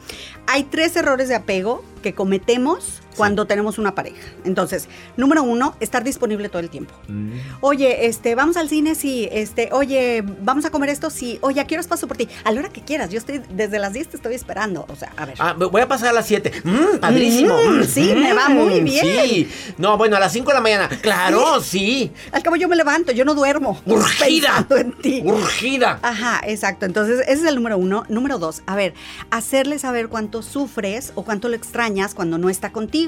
Hay 0.48 0.64
tres 0.64 0.96
errores 0.96 1.28
de 1.28 1.36
apego 1.36 1.84
que 2.04 2.14
cometemos 2.14 3.02
cuando 3.16 3.46
tenemos 3.46 3.78
una 3.78 3.96
pareja. 3.96 4.18
Entonces, 4.44 4.88
número 5.18 5.44
uno, 5.44 5.76
estar 5.80 6.04
disponible 6.04 6.50
todo 6.50 6.60
el 6.60 6.70
tiempo. 6.70 6.94
Mm. 7.08 7.32
Oye, 7.62 8.08
este, 8.08 8.36
vamos 8.36 8.58
al 8.58 8.70
cine, 8.70 8.96
sí. 8.96 9.28
Este, 9.32 9.70
oye, 9.72 10.24
vamos 10.42 10.66
a 10.66 10.70
comer 10.70 10.90
esto, 10.90 11.10
sí. 11.10 11.40
Oye, 11.42 11.62
¿a 11.62 11.68
qué 11.68 11.76
horas 11.76 11.88
paso 11.88 12.08
por 12.08 12.18
ti? 12.18 12.28
A 12.44 12.52
la 12.52 12.60
hora 12.60 12.70
que 12.70 12.82
quieras. 12.82 13.10
Yo 13.10 13.18
estoy, 13.18 13.42
desde 13.50 13.80
las 13.80 13.94
10 13.94 14.10
te 14.10 14.18
estoy 14.18 14.36
esperando. 14.36 14.86
O 14.90 14.96
sea, 14.96 15.14
a 15.18 15.26
ver. 15.26 15.36
Ah, 15.40 15.54
voy 15.54 15.82
a 15.82 15.88
pasar 15.88 16.10
a 16.10 16.14
las 16.14 16.28
7. 16.28 16.52
Mm, 16.64 16.98
padrísimo. 17.00 17.56
Mm, 17.58 17.84
sí, 17.84 18.14
me 18.16 18.34
va 18.34 18.50
muy 18.50 18.82
bien. 18.82 19.06
Sí. 19.06 19.50
No, 19.78 19.98
bueno, 19.98 20.16
a 20.16 20.20
las 20.20 20.34
5 20.34 20.48
de 20.50 20.54
la 20.54 20.62
mañana. 20.62 20.90
Claro, 21.02 21.62
sí. 21.62 22.12
Al 22.32 22.44
cabo 22.44 22.56
yo 22.56 22.68
me 22.68 22.76
levanto, 22.76 23.12
yo 23.12 23.26
no 23.26 23.36
duermo. 23.36 23.80
Urgida. 23.86 24.66
Pensando 24.68 24.78
en 24.78 24.94
ti. 24.94 25.22
Urgida. 25.24 26.00
Ajá, 26.02 26.42
exacto. 26.46 26.86
Entonces, 26.86 27.22
ese 27.22 27.34
es 27.34 27.44
el 27.44 27.56
número 27.56 27.78
uno. 27.78 28.04
Número 28.10 28.38
dos, 28.38 28.62
a 28.66 28.76
ver, 28.76 28.94
hacerle 29.30 29.80
saber 29.80 30.10
cuánto 30.10 30.42
sufres 30.42 31.12
o 31.16 31.24
cuánto 31.24 31.50
le 31.50 31.58
extrañas 31.58 32.16
cuando 32.16 32.38
no 32.38 32.50
está 32.50 32.72
contigo. 32.72 33.05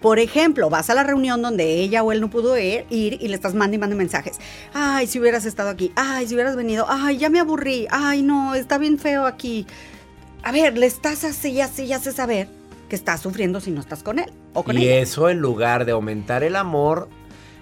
Por 0.00 0.18
ejemplo, 0.18 0.70
vas 0.70 0.90
a 0.90 0.94
la 0.94 1.02
reunión 1.02 1.42
donde 1.42 1.74
ella 1.74 2.02
o 2.02 2.12
él 2.12 2.20
no 2.20 2.30
pudo 2.30 2.56
ir, 2.58 2.84
ir 2.90 3.18
y 3.20 3.28
le 3.28 3.34
estás 3.34 3.54
mandando 3.54 3.76
y 3.76 3.78
mandando 3.78 3.98
mensajes. 3.98 4.38
Ay, 4.74 5.06
si 5.06 5.18
hubieras 5.20 5.44
estado 5.44 5.70
aquí. 5.70 5.92
Ay, 5.96 6.26
si 6.26 6.34
hubieras 6.34 6.56
venido. 6.56 6.86
Ay, 6.88 7.18
ya 7.18 7.30
me 7.30 7.40
aburrí. 7.40 7.86
Ay, 7.90 8.22
no, 8.22 8.54
está 8.54 8.78
bien 8.78 8.98
feo 8.98 9.26
aquí. 9.26 9.66
A 10.42 10.52
ver, 10.52 10.78
le 10.78 10.86
estás 10.86 11.24
así, 11.24 11.60
así, 11.60 11.92
hace 11.92 12.12
saber 12.12 12.48
que 12.88 12.96
estás 12.96 13.20
sufriendo 13.20 13.60
si 13.60 13.70
no 13.70 13.80
estás 13.80 14.02
con 14.02 14.18
él 14.18 14.30
o 14.54 14.62
con 14.62 14.78
Y 14.78 14.84
ella. 14.84 14.96
eso 15.02 15.28
en 15.28 15.40
lugar 15.40 15.84
de 15.84 15.92
aumentar 15.92 16.42
el 16.42 16.56
amor, 16.56 17.08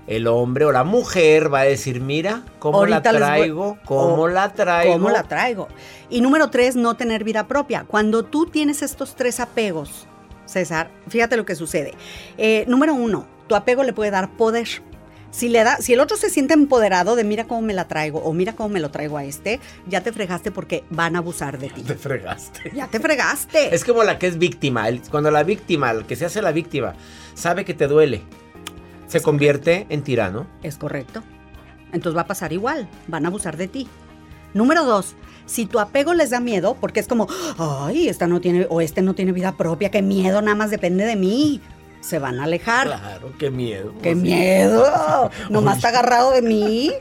el 0.07 0.29
hombre 0.29 0.67
o 0.67 0.73
la 0.73 0.85
mujer 0.85 1.53
va 1.53 1.61
a 1.61 1.65
decir, 1.65 2.01
mira, 2.01 2.45
cómo 2.61 2.79
Ahorita 2.79 3.13
la 3.13 3.19
traigo, 3.19 3.79
cómo 3.85 4.29
la 4.29 4.53
traigo. 4.53 4.93
¿Cómo 4.93 5.11
la 5.11 5.25
traigo? 5.25 5.67
Y 6.11 6.21
número 6.21 6.49
tres, 6.51 6.77
no 6.77 6.95
tener 6.95 7.25
vida 7.25 7.49
propia. 7.49 7.85
Cuando 7.85 8.25
tú 8.25 8.47
tienes 8.47 8.83
estos 8.83 9.17
tres 9.17 9.41
apegos, 9.41 10.07
César, 10.47 10.91
fíjate 11.09 11.37
lo 11.37 11.45
que 11.45 11.55
sucede. 11.55 11.95
Eh, 12.39 12.65
número 12.69 12.95
uno, 12.95 13.27
tu 13.49 13.55
apego 13.55 13.83
le 13.83 13.93
puede 13.93 14.11
dar 14.11 14.31
poder. 14.37 14.67
Si, 15.33 15.51
le 15.51 15.65
da, 15.65 15.77
si 15.79 15.93
el 15.93 16.01
otro 16.01 16.17
se 16.17 16.31
siente 16.31 16.55
empoderado 16.55 17.15
de 17.15 17.23
mira 17.25 17.45
cómo 17.45 17.61
me 17.61 17.75
la 17.75 17.89
traigo 17.89 18.21
o 18.21 18.33
mira 18.33 18.55
cómo 18.55 18.71
me 18.71 18.81
lo 18.81 18.91
traigo 18.91 19.19
a 19.19 19.25
este, 19.25 19.61
ya 19.87 20.01
te 20.01 20.11
fregaste 20.11 20.51
porque 20.51 20.85
van 20.89 21.15
a 21.15 21.19
abusar 21.19 21.59
de 21.59 21.69
ti. 21.69 21.83
Te 21.87 21.95
fregaste. 21.95 22.71
Ya 22.75 22.87
te 22.87 23.01
fregaste. 23.01 23.75
Es 23.75 23.85
como 23.85 24.03
la 24.03 24.19
que 24.19 24.29
es 24.29 24.39
víctima. 24.39 24.89
el- 24.89 25.03
cuando 25.11 25.31
la 25.31 25.43
víctima, 25.43 25.91
el 25.91 26.07
que 26.07 26.17
se 26.17 26.25
hace 26.25 26.41
la 26.41 26.53
víctima, 26.53 26.95
sabe 27.35 27.67
que 27.67 27.75
te 27.75 27.87
duele, 27.87 28.23
se 29.09 29.21
convierte 29.21 29.87
en 29.91 30.03
tirano. 30.03 30.47
Es 30.63 30.79
correcto. 30.79 31.23
Entonces 31.93 32.17
va 32.17 32.23
a 32.23 32.27
pasar 32.27 32.53
igual, 32.55 32.89
van 33.07 33.27
a 33.27 33.29
abusar 33.29 33.57
de 33.59 33.69
ti. 33.69 33.89
Número 34.57 34.85
dos, 34.87 35.15
si 35.45 35.67
tu 35.67 35.79
apego 35.79 36.15
les 36.15 36.31
da 36.31 36.41
miedo, 36.41 36.79
porque 36.81 36.99
es 36.99 37.07
como, 37.07 37.29
ay, 37.59 38.09
esta 38.09 38.27
no 38.27 38.41
tiene, 38.41 38.67
o 38.71 38.81
este 38.81 39.03
no 39.03 39.15
tiene 39.15 39.33
vida 39.33 39.55
propia, 39.57 39.91
qué 39.91 40.01
miedo, 40.01 40.41
nada 40.41 40.57
más 40.57 40.71
depende 40.71 41.05
de 41.05 41.15
mí. 41.15 41.61
Se 42.01 42.19
van 42.19 42.39
a 42.39 42.45
alejar. 42.45 42.87
Claro, 42.87 43.33
qué 43.39 43.51
miedo. 43.51 43.93
¡Qué 44.01 44.13
pues 44.13 44.17
sí. 44.19 44.23
miedo! 44.23 45.31
Nomás 45.51 45.77
está 45.77 45.89
agarrado 45.89 46.31
de 46.31 46.41
mí. 46.41 46.93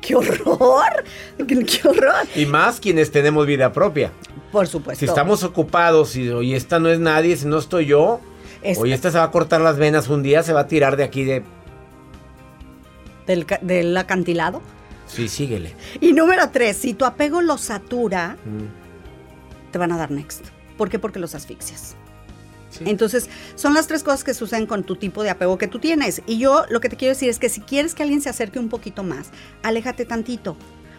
¡Qué 0.00 0.16
horror! 0.16 1.04
¡Qué, 1.46 1.88
horror! 1.88 2.26
Y 2.34 2.46
más 2.46 2.80
quienes 2.80 3.12
tenemos 3.12 3.46
vida 3.46 3.72
propia. 3.72 4.10
Por 4.50 4.66
supuesto. 4.66 4.98
Si 4.98 5.06
estamos 5.06 5.44
ocupados 5.44 6.16
y 6.16 6.28
oye, 6.30 6.56
esta 6.56 6.80
no 6.80 6.88
es 6.88 6.98
nadie, 6.98 7.36
si 7.36 7.46
no 7.46 7.58
estoy 7.58 7.86
yo, 7.86 8.20
Es- 8.60 8.78
oye, 8.78 8.92
esta 8.92 9.10
se 9.10 9.18
va 9.18 9.24
a 9.24 9.30
cortar 9.30 9.60
las 9.60 9.78
venas 9.78 10.08
un 10.08 10.22
día, 10.22 10.42
se 10.42 10.52
va 10.52 10.60
a 10.60 10.66
tirar 10.66 10.96
de 10.96 11.04
aquí 11.04 11.24
de... 11.24 11.44
Del 13.62 13.96
acantilado. 13.96 14.60
Sí, 15.12 15.28
síguele. 15.28 15.74
Y 16.00 16.12
número 16.12 16.50
tres, 16.50 16.76
si 16.76 16.94
tu 16.94 17.04
apego 17.04 17.40
los 17.42 17.60
satura, 17.62 18.36
Mm. 18.44 19.70
te 19.72 19.78
van 19.78 19.92
a 19.92 19.96
dar 19.98 20.10
next. 20.10 20.46
¿Por 20.76 20.88
qué? 20.88 20.98
Porque 20.98 21.18
los 21.18 21.34
asfixias. 21.34 21.96
Entonces, 22.84 23.28
son 23.56 23.74
las 23.74 23.88
tres 23.88 24.02
cosas 24.04 24.22
que 24.24 24.32
suceden 24.32 24.64
con 24.66 24.84
tu 24.84 24.94
tipo 24.96 25.22
de 25.24 25.30
apego 25.30 25.58
que 25.58 25.66
tú 25.66 25.80
tienes. 25.80 26.22
Y 26.26 26.38
yo 26.38 26.64
lo 26.70 26.80
que 26.80 26.88
te 26.88 26.96
quiero 26.96 27.12
decir 27.14 27.28
es 27.28 27.38
que 27.40 27.48
si 27.48 27.60
quieres 27.60 27.94
que 27.94 28.04
alguien 28.04 28.20
se 28.22 28.28
acerque 28.30 28.58
un 28.60 28.68
poquito 28.68 29.02
más, 29.02 29.30
aléjate 29.62 30.04
tantito. 30.04 30.56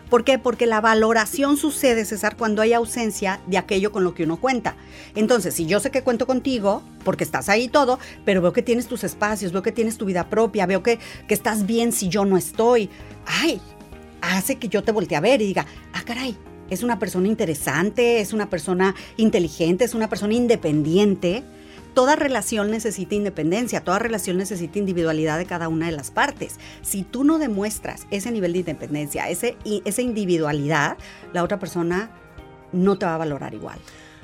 ¿Por 0.09 0.25
qué? 0.25 0.37
Porque 0.37 0.65
la 0.67 0.81
valoración 0.81 1.55
sucede, 1.55 2.03
César, 2.03 2.35
cuando 2.35 2.61
hay 2.61 2.73
ausencia 2.73 3.39
de 3.47 3.57
aquello 3.57 3.93
con 3.93 4.03
lo 4.03 4.13
que 4.13 4.25
uno 4.25 4.35
cuenta. 4.41 4.75
Entonces, 5.15 5.53
si 5.55 5.65
yo 5.65 5.79
sé 5.79 5.89
que 5.89 6.03
cuento 6.03 6.27
contigo, 6.27 6.83
porque 7.05 7.23
estás 7.23 7.47
ahí 7.47 7.69
todo, 7.69 7.97
pero 8.25 8.41
veo 8.41 8.51
que 8.51 8.61
tienes 8.61 8.87
tus 8.87 9.05
espacios, 9.05 9.53
veo 9.53 9.61
que 9.63 9.71
tienes 9.71 9.97
tu 9.97 10.03
vida 10.05 10.29
propia, 10.29 10.65
veo 10.65 10.83
que, 10.83 10.99
que 11.29 11.33
estás 11.33 11.65
bien 11.65 11.93
si 11.93 12.09
yo 12.09 12.25
no 12.25 12.35
estoy, 12.35 12.89
ay, 13.25 13.61
hace 14.21 14.57
que 14.57 14.67
yo 14.67 14.83
te 14.83 14.91
voltee 14.91 15.17
a 15.17 15.21
ver 15.21 15.41
y 15.41 15.47
diga, 15.47 15.65
ah, 15.93 16.03
caray, 16.05 16.37
es 16.69 16.83
una 16.83 16.99
persona 16.99 17.27
interesante, 17.27 18.21
es 18.21 18.33
una 18.33 18.49
persona 18.49 18.95
inteligente, 19.17 19.83
es 19.83 19.93
una 19.93 20.07
persona 20.07 20.33
independiente. 20.33 21.43
Toda 21.93 22.15
relación 22.15 22.71
necesita 22.71 23.15
independencia, 23.15 23.83
toda 23.83 23.99
relación 23.99 24.37
necesita 24.37 24.79
individualidad 24.79 25.37
de 25.37 25.45
cada 25.45 25.67
una 25.67 25.87
de 25.87 25.91
las 25.91 26.11
partes. 26.11 26.55
Si 26.81 27.03
tú 27.03 27.25
no 27.25 27.39
demuestras 27.39 28.07
ese 28.09 28.31
nivel 28.31 28.53
de 28.53 28.59
independencia, 28.59 29.27
ese, 29.27 29.57
esa 29.83 30.01
individualidad, 30.01 30.97
la 31.33 31.43
otra 31.43 31.59
persona 31.59 32.09
no 32.71 32.97
te 32.97 33.05
va 33.05 33.15
a 33.15 33.17
valorar 33.17 33.53
igual. 33.53 33.79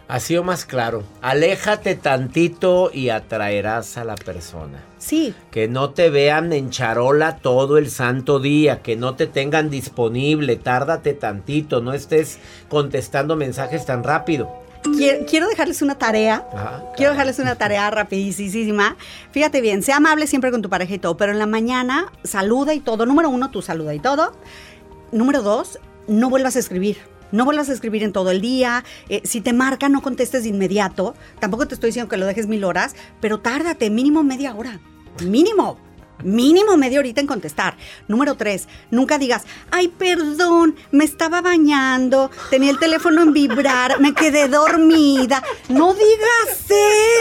Así 0.08 0.38
o 0.38 0.44
más 0.44 0.64
claro, 0.66 1.04
aléjate 1.22 1.96
tantito 1.96 2.90
y 2.94 3.10
atraerás 3.10 3.98
a 3.98 4.06
la 4.06 4.16
persona. 4.16 4.82
Sí, 4.98 5.34
Que 5.52 5.68
no 5.68 5.90
te 5.90 6.10
vean 6.10 6.54
en 6.54 6.70
charola 6.70 7.38
todo 7.38 7.78
el 7.78 7.90
santo 7.92 8.40
día, 8.40 8.82
que 8.82 8.96
no 8.96 9.16
te 9.16 9.28
tengan 9.28 9.70
disponible, 9.70 10.56
tárdate 10.56 11.14
tantito, 11.14 11.82
no 11.82 11.94
estés 11.94 12.40
contestando 12.70 13.36
mensajes 13.36 13.86
tan 13.86 14.04
rápido. 14.06 14.50
quiero, 14.98 15.26
quiero 15.26 15.48
dejarles 15.50 15.82
una 15.82 15.96
tarea 15.98 16.48
Ajá. 16.54 16.84
Quiero 16.96 17.12
dejarles 17.12 17.40
una 17.40 17.56
tarea 17.56 17.90
rapidísima. 17.92 18.96
Fíjate 19.32 19.60
bien, 19.60 19.84
sea 19.84 19.98
amable 19.98 20.26
siempre 20.26 20.52
con 20.52 20.62
tu 20.62 20.70
pareja 20.70 20.94
y 20.94 21.00
todo, 21.00 21.18
pero 21.18 21.34
en 21.34 21.40
la 21.40 21.48
mañana 21.48 22.14
saluda 22.24 22.74
y 22.74 22.80
todo. 22.80 23.06
Número 23.06 23.30
uno, 23.30 23.52
tú 23.52 23.62
saluda 23.62 23.94
y 23.94 24.00
todo. 24.00 24.32
Número 25.12 25.42
dos, 25.42 25.80
no 26.08 26.30
vuelvas 26.30 26.56
a 26.56 26.60
escribir. 26.60 26.98
No 27.32 27.46
vuelvas 27.46 27.70
a 27.70 27.74
escribir 27.74 28.04
en 28.04 28.14
todo 28.14 28.32
el 28.32 28.42
día. 28.42 28.84
Eh, 29.10 29.22
si 29.24 29.42
te 29.42 29.54
marca, 29.54 29.90
no 29.90 30.02
contestes 30.02 30.44
de 30.44 30.50
inmediato. 30.50 31.16
Tampoco 31.40 31.68
te 31.68 31.76
estoy 31.76 31.90
diciendo 31.90 32.10
que 32.10 32.18
lo 32.18 32.26
dejes 32.26 32.48
mil 32.48 32.64
horas, 32.64 32.96
pero 33.20 33.40
tárdate, 33.40 33.90
mínimo 33.90 34.24
media 34.24 34.56
hora. 34.56 34.80
Mínimo. 35.24 35.87
Mínimo 36.24 36.78
media 36.78 37.00
horita 37.00 37.22
en 37.22 37.28
contestar. 37.28 37.78
Número 38.08 38.36
tres, 38.36 38.68
nunca 38.92 39.18
digas, 39.18 39.44
ay, 39.72 39.88
perdón, 39.88 40.76
me 40.92 41.04
estaba 41.04 41.42
bañando, 41.42 42.32
tenía 42.50 42.72
el 42.72 42.80
teléfono 42.80 43.22
en 43.22 43.34
vibrar, 43.34 44.00
me 44.00 44.14
quedé 44.14 44.48
dormida. 44.48 45.44
No 45.70 45.94
digas 45.94 46.66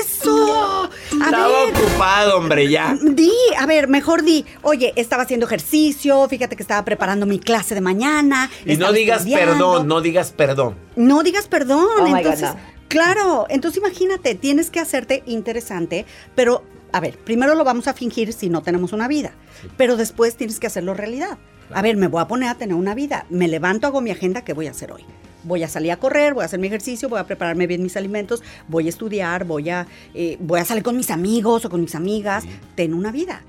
eso. 0.01 0.91
A 1.21 1.25
Estaba 1.25 1.49
ver, 1.49 1.75
ocupado, 1.75 2.37
hombre, 2.39 2.69
ya. 2.69 2.97
Di, 3.03 3.33
a 3.59 3.67
ver, 3.67 3.89
mejor 3.89 4.23
di, 4.23 4.45
oye, 4.63 4.93
estaba 4.97 5.25
haciendo 5.25 5.47
ejercicio, 5.47 6.29
fíjate 6.29 6.57
que 6.57 6.63
estaba 6.63 6.85
preparando 6.85 7.27
mi 7.27 7.39
clase 7.39 7.75
de 7.75 7.81
mañana. 7.81 8.51
Y 8.65 8.77
no 8.77 8.93
digas 8.93 9.19
estudiando. 9.21 9.53
perdón, 9.53 9.89
no 9.89 10.01
digas 10.01 10.33
perdón. 10.33 10.77
No 10.97 11.23
digas 11.23 11.49
perdón. 11.49 11.87
Oh 11.99 12.03
my 12.05 12.11
God, 12.11 12.19
entonces, 12.19 12.49
no. 12.55 12.61
claro, 12.89 13.47
entonces 13.49 13.79
imagínate, 13.79 14.35
tienes 14.35 14.71
que 14.71 14.81
hacerte 14.81 15.23
interesante, 15.27 16.07
pero 16.35 16.65
a 16.93 17.01
ver, 17.01 17.19
primero 17.19 17.55
lo 17.55 17.65
vamos 17.65 17.89
a 17.89 17.95
fingir 17.95 18.33
si 18.33 18.49
no 18.49 18.63
tenemos 18.63 18.93
una 18.93 19.09
vida, 19.09 19.33
pero 19.77 19.97
después 19.97 20.37
tienes 20.37 20.61
que 20.61 20.67
hacerlo 20.67 20.95
realidad. 20.95 21.39
A 21.73 21.83
ver, 21.83 21.97
me 21.97 22.07
voy 22.07 22.23
a 22.23 22.29
poner 22.29 22.49
a 22.49 22.55
tener 22.55 22.75
una 22.75 22.95
vida. 22.95 23.27
Me 23.29 23.49
levanto, 23.49 23.87
hago 23.87 24.01
mi 24.01 24.11
agenda, 24.11 24.43
¿qué 24.43 24.53
voy 24.53 24.69
a 24.69 24.71
hacer 24.71 24.93
hoy? 24.93 25.03
Voy 25.43 25.63
a 25.63 25.69
salir 25.69 25.93
a 25.93 25.97
correr, 25.97 26.35
voy 26.35 26.43
a 26.43 26.47
hacer 26.47 26.59
mi 26.59 26.67
ejercicio, 26.67 27.09
voy 27.09 27.21
a 27.21 27.25
prepararme 27.25 27.67
bien 27.67 27.83
mis 27.83 27.97
alimentos, 27.97 28.43
voy 28.69 28.87
a 28.87 28.89
estudiar, 28.89 29.45
voy 29.45 29.71
a, 29.71 29.87
eh, 30.15 30.37
voy 30.41 30.61
a 30.61 30.65
salir 30.65 30.83
con 30.83 30.97
mis 30.97 31.11
amigos 31.11 31.65
o 31.65 31.71
con 31.71 31.81
mis 31.81 31.95
amigas. 31.95 32.45
Ten 32.75 32.95
una 32.95 33.13
vida. 33.13 33.43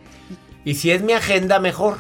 Y 0.65 0.76
si 0.76 0.91
es 0.91 1.02
mi 1.02 1.13
agenda, 1.13 1.60
mejor. 1.60 2.00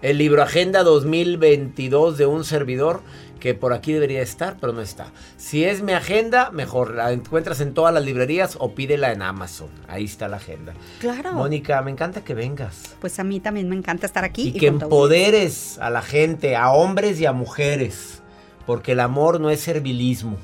El 0.00 0.18
libro 0.18 0.42
Agenda 0.42 0.82
2022 0.82 2.16
de 2.16 2.26
un 2.26 2.44
servidor 2.44 3.02
que 3.38 3.54
por 3.54 3.72
aquí 3.72 3.92
debería 3.92 4.22
estar, 4.22 4.56
pero 4.60 4.72
no 4.72 4.80
está. 4.80 5.12
Si 5.36 5.64
es 5.64 5.82
mi 5.82 5.92
agenda, 5.92 6.50
mejor. 6.50 6.94
La 6.94 7.12
encuentras 7.12 7.60
en 7.60 7.74
todas 7.74 7.94
las 7.94 8.04
librerías 8.04 8.56
o 8.58 8.74
pídela 8.74 9.12
en 9.12 9.22
Amazon. 9.22 9.68
Ahí 9.86 10.04
está 10.04 10.28
la 10.28 10.36
agenda. 10.38 10.74
Claro. 11.00 11.32
Mónica, 11.32 11.80
me 11.82 11.90
encanta 11.90 12.24
que 12.24 12.34
vengas. 12.34 12.94
Pues 13.00 13.18
a 13.18 13.24
mí 13.24 13.40
también 13.40 13.68
me 13.68 13.76
encanta 13.76 14.06
estar 14.06 14.24
aquí. 14.24 14.48
Y 14.48 14.52
que 14.52 14.58
tu 14.58 14.66
audiencia. 14.66 14.84
empoderes 14.84 15.78
a 15.78 15.90
la 15.90 16.02
gente, 16.02 16.56
a 16.56 16.70
hombres 16.70 17.20
y 17.20 17.26
a 17.26 17.32
mujeres. 17.32 18.22
Porque 18.66 18.92
el 18.92 19.00
amor 19.00 19.40
no 19.40 19.50
es 19.50 19.60
servilismo. 19.60 20.36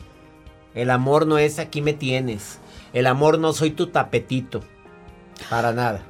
El 0.74 0.90
amor 0.90 1.26
no 1.26 1.38
es 1.38 1.58
aquí 1.58 1.82
me 1.82 1.92
tienes. 1.92 2.58
El 2.92 3.06
amor 3.06 3.38
no 3.38 3.52
soy 3.52 3.70
tu 3.70 3.88
tapetito. 3.88 4.62
Para 5.50 5.72
nada. 5.72 6.02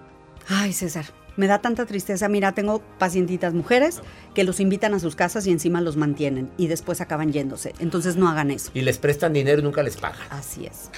Ay, 0.49 0.73
César, 0.73 1.07
me 1.37 1.47
da 1.47 1.59
tanta 1.61 1.87
tristeza. 1.87 2.29
Mira, 2.29 2.53
tengo 2.53 2.81
pacientitas 2.99 3.55
mujeres 3.55 4.01
que 4.35 4.45
los 4.45 4.61
invitan 4.61 4.95
a 4.95 4.99
sus 5.01 5.17
casas 5.17 5.47
y 5.47 5.51
encima 5.53 5.81
los 5.81 5.97
mantienen 5.97 6.51
y 6.57 6.67
después 6.69 7.01
acaban 7.01 7.33
yéndose. 7.33 7.75
Entonces 7.81 8.17
no 8.17 8.29
hagan 8.29 8.51
eso. 8.51 8.71
Y 8.75 8.83
les 8.83 8.99
prestan 8.99 9.33
dinero 9.33 9.61
y 9.61 9.65
nunca 9.65 9.83
les 9.83 9.97
pagan. 9.97 10.21
Así 10.31 10.67
es. 10.67 10.91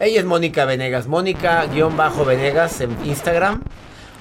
Ella 0.00 0.20
es 0.20 0.26
Mónica 0.26 0.64
Venegas. 0.64 1.06
Mónica-Venegas 1.06 2.80
en 2.80 2.96
Instagram. 3.06 3.62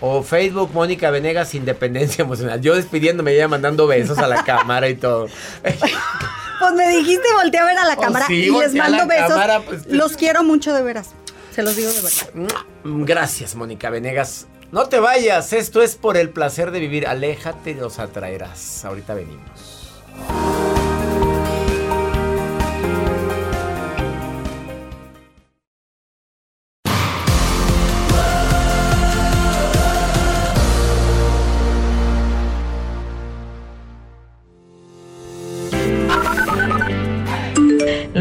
O 0.06 0.22
Facebook, 0.22 0.70
Mónica 0.74 1.12
Venegas, 1.12 1.56
Independencia 1.56 2.24
Emocional. 2.24 2.60
Yo 2.60 2.76
despidiéndome, 2.76 3.32
ella 3.34 3.48
mandando 3.48 3.88
besos 3.88 4.18
a 4.18 4.28
la 4.28 4.44
cámara 4.46 4.90
y 4.90 4.96
todo. 4.96 5.28
Pues 5.62 6.74
me 6.76 6.90
dijiste 6.90 7.26
volteé 7.42 7.60
a 7.62 7.66
ver 7.66 7.78
a 7.78 7.86
la 7.86 7.94
Oh, 7.94 8.02
cámara 8.02 8.26
sí, 8.28 8.50
y 8.50 8.50
les 8.60 8.74
mando 8.76 9.08
besos. 9.08 9.30
cámara, 9.30 9.62
pues, 9.62 9.86
Los 9.88 10.18
quiero 10.18 10.44
mucho 10.44 10.74
de 10.74 10.84
veras. 10.84 11.12
Se 11.52 11.64
los 11.64 11.76
digo 11.76 11.90
de 11.92 12.02
verdad. 12.02 12.58
Gracias, 12.84 13.56
Mónica 13.56 13.90
Venegas. 13.90 14.48
No 14.74 14.90
te 14.90 15.00
vayas, 15.00 15.54
esto 15.54 15.84
es 15.84 15.96
por 15.96 16.18
el 16.18 16.32
placer 16.32 16.72
de 16.72 16.80
vivir. 16.80 17.06
Aléjate 17.06 17.70
y 17.70 17.74
los 17.76 18.00
atraerás. 18.00 18.84
Ahorita 18.84 19.14
venimos. 19.14 20.02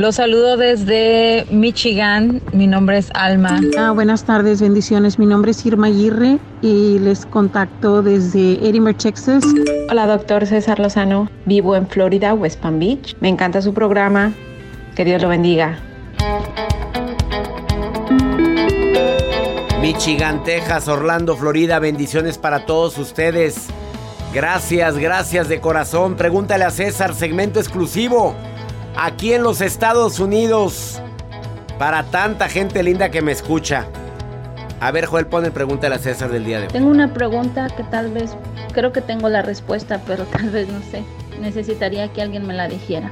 Los 0.02 0.16
saludo 0.16 0.56
desde 0.56 1.46
Michigan. 1.52 2.42
Mi 2.52 2.66
nombre 2.66 2.98
es 2.98 3.08
Alma. 3.14 3.60
Ah, 3.78 3.92
buenas 3.92 4.24
tardes, 4.24 4.60
bendiciones. 4.60 5.16
Mi 5.16 5.26
nombre 5.26 5.52
es 5.52 5.64
Irma 5.64 5.86
Aguirre 5.86 6.38
y 6.60 6.98
les 6.98 7.24
contacto 7.24 8.02
desde 8.02 8.54
Edinburgh, 8.68 8.96
Texas. 8.96 9.44
Hola, 9.88 10.08
doctor 10.08 10.44
César 10.44 10.80
Lozano. 10.80 11.30
Vivo 11.46 11.76
en 11.76 11.86
Florida, 11.86 12.34
West 12.34 12.58
Palm 12.58 12.80
Beach. 12.80 13.14
Me 13.20 13.28
encanta 13.28 13.62
su 13.62 13.72
programa. 13.72 14.32
Que 14.96 15.04
Dios 15.04 15.22
lo 15.22 15.28
bendiga. 15.28 15.78
Michigan, 19.80 20.42
Texas, 20.42 20.88
Orlando, 20.88 21.36
Florida, 21.36 21.78
bendiciones 21.78 22.38
para 22.38 22.66
todos 22.66 22.98
ustedes. 22.98 23.68
Gracias, 24.34 24.98
gracias 24.98 25.48
de 25.48 25.60
corazón. 25.60 26.16
Pregúntale 26.16 26.64
a 26.64 26.70
César, 26.72 27.14
segmento 27.14 27.60
exclusivo. 27.60 28.34
Aquí 28.96 29.32
en 29.32 29.42
los 29.42 29.60
Estados 29.60 30.20
Unidos. 30.20 31.00
Para 31.78 32.04
tanta 32.04 32.48
gente 32.48 32.82
linda 32.82 33.10
que 33.10 33.22
me 33.22 33.32
escucha. 33.32 33.86
A 34.80 34.90
ver, 34.90 35.06
Joel, 35.06 35.26
pone 35.26 35.50
pregúntale 35.50 35.94
a 35.94 35.98
César 35.98 36.30
del 36.30 36.44
día 36.44 36.58
de 36.58 36.66
hoy. 36.66 36.72
Tengo 36.72 36.90
una 36.90 37.12
pregunta 37.12 37.68
que 37.74 37.84
tal 37.84 38.10
vez, 38.10 38.36
creo 38.72 38.92
que 38.92 39.00
tengo 39.00 39.28
la 39.28 39.42
respuesta, 39.42 40.00
pero 40.06 40.24
tal 40.32 40.50
vez 40.50 40.68
no 40.68 40.80
sé. 40.90 41.02
Necesitaría 41.40 42.12
que 42.12 42.20
alguien 42.20 42.46
me 42.46 42.54
la 42.54 42.68
dijera. 42.68 43.10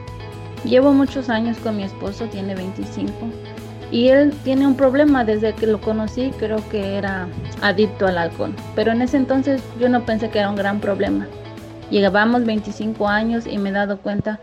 Llevo 0.64 0.92
muchos 0.92 1.30
años 1.30 1.56
con 1.58 1.76
mi 1.76 1.84
esposo, 1.84 2.26
tiene 2.26 2.54
25, 2.54 3.12
y 3.90 4.08
él 4.08 4.34
tiene 4.44 4.66
un 4.66 4.76
problema 4.76 5.24
desde 5.24 5.54
que 5.54 5.66
lo 5.66 5.80
conocí, 5.80 6.32
creo 6.38 6.58
que 6.68 6.98
era 6.98 7.26
adicto 7.62 8.06
al 8.06 8.18
alcohol. 8.18 8.54
Pero 8.76 8.92
en 8.92 9.00
ese 9.00 9.16
entonces 9.16 9.62
yo 9.80 9.88
no 9.88 10.04
pensé 10.04 10.28
que 10.28 10.38
era 10.38 10.50
un 10.50 10.56
gran 10.56 10.80
problema. 10.80 11.26
Llevábamos 11.90 12.44
25 12.44 13.08
años 13.08 13.46
y 13.46 13.56
me 13.56 13.70
he 13.70 13.72
dado 13.72 13.98
cuenta 13.98 14.38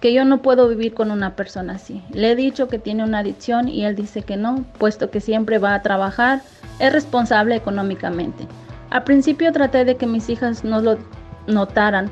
que 0.00 0.12
yo 0.12 0.24
no 0.24 0.42
puedo 0.42 0.68
vivir 0.68 0.94
con 0.94 1.10
una 1.10 1.36
persona 1.36 1.74
así. 1.74 2.02
Le 2.12 2.32
he 2.32 2.36
dicho 2.36 2.68
que 2.68 2.78
tiene 2.78 3.04
una 3.04 3.20
adicción 3.20 3.68
y 3.68 3.84
él 3.84 3.96
dice 3.96 4.22
que 4.22 4.36
no, 4.36 4.64
puesto 4.78 5.10
que 5.10 5.20
siempre 5.20 5.58
va 5.58 5.74
a 5.74 5.82
trabajar, 5.82 6.42
es 6.78 6.92
responsable 6.92 7.56
económicamente. 7.56 8.46
Al 8.90 9.04
principio 9.04 9.52
traté 9.52 9.84
de 9.84 9.96
que 9.96 10.06
mis 10.06 10.28
hijas 10.28 10.64
no 10.64 10.80
lo 10.80 10.98
notaran, 11.46 12.10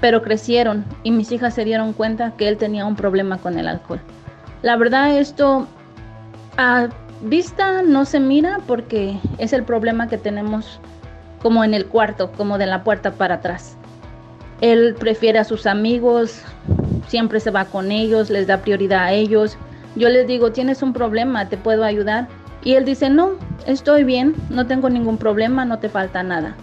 pero 0.00 0.22
crecieron 0.22 0.84
y 1.02 1.10
mis 1.10 1.30
hijas 1.32 1.54
se 1.54 1.64
dieron 1.64 1.92
cuenta 1.92 2.32
que 2.36 2.48
él 2.48 2.56
tenía 2.56 2.84
un 2.84 2.96
problema 2.96 3.38
con 3.38 3.58
el 3.58 3.68
alcohol. 3.68 4.00
La 4.62 4.76
verdad 4.76 5.16
esto 5.16 5.66
a 6.56 6.88
vista 7.22 7.82
no 7.82 8.04
se 8.04 8.20
mira 8.20 8.58
porque 8.66 9.18
es 9.38 9.52
el 9.52 9.62
problema 9.62 10.08
que 10.08 10.18
tenemos 10.18 10.80
como 11.42 11.64
en 11.64 11.74
el 11.74 11.86
cuarto, 11.86 12.32
como 12.32 12.58
de 12.58 12.66
la 12.66 12.84
puerta 12.84 13.12
para 13.12 13.36
atrás. 13.36 13.76
Él 14.60 14.94
prefiere 14.98 15.38
a 15.38 15.44
sus 15.44 15.66
amigos, 15.66 16.42
siempre 17.08 17.40
se 17.40 17.50
va 17.50 17.64
con 17.64 17.90
ellos, 17.90 18.30
les 18.30 18.46
da 18.46 18.58
prioridad 18.58 19.04
a 19.04 19.12
ellos. 19.12 19.56
Yo 19.96 20.08
les 20.08 20.26
digo, 20.26 20.52
tienes 20.52 20.82
un 20.82 20.92
problema, 20.92 21.48
te 21.48 21.56
puedo 21.56 21.84
ayudar. 21.84 22.28
Y 22.62 22.74
él 22.74 22.84
dice, 22.84 23.08
no, 23.08 23.32
estoy 23.66 24.04
bien, 24.04 24.34
no 24.50 24.66
tengo 24.66 24.90
ningún 24.90 25.16
problema, 25.16 25.64
no 25.64 25.78
te 25.78 25.88
falta 25.88 26.22
nada. 26.22 26.54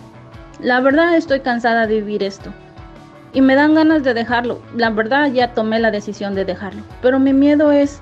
La 0.61 0.79
verdad 0.79 1.15
estoy 1.15 1.39
cansada 1.39 1.87
de 1.87 1.95
vivir 1.95 2.23
esto. 2.23 2.51
Y 3.33 3.41
me 3.41 3.55
dan 3.55 3.75
ganas 3.75 4.03
de 4.03 4.13
dejarlo. 4.13 4.61
La 4.75 4.89
verdad 4.89 5.31
ya 5.31 5.53
tomé 5.53 5.79
la 5.79 5.91
decisión 5.91 6.35
de 6.35 6.45
dejarlo. 6.45 6.83
Pero 7.01 7.19
mi 7.19 7.33
miedo 7.33 7.71
es 7.71 8.01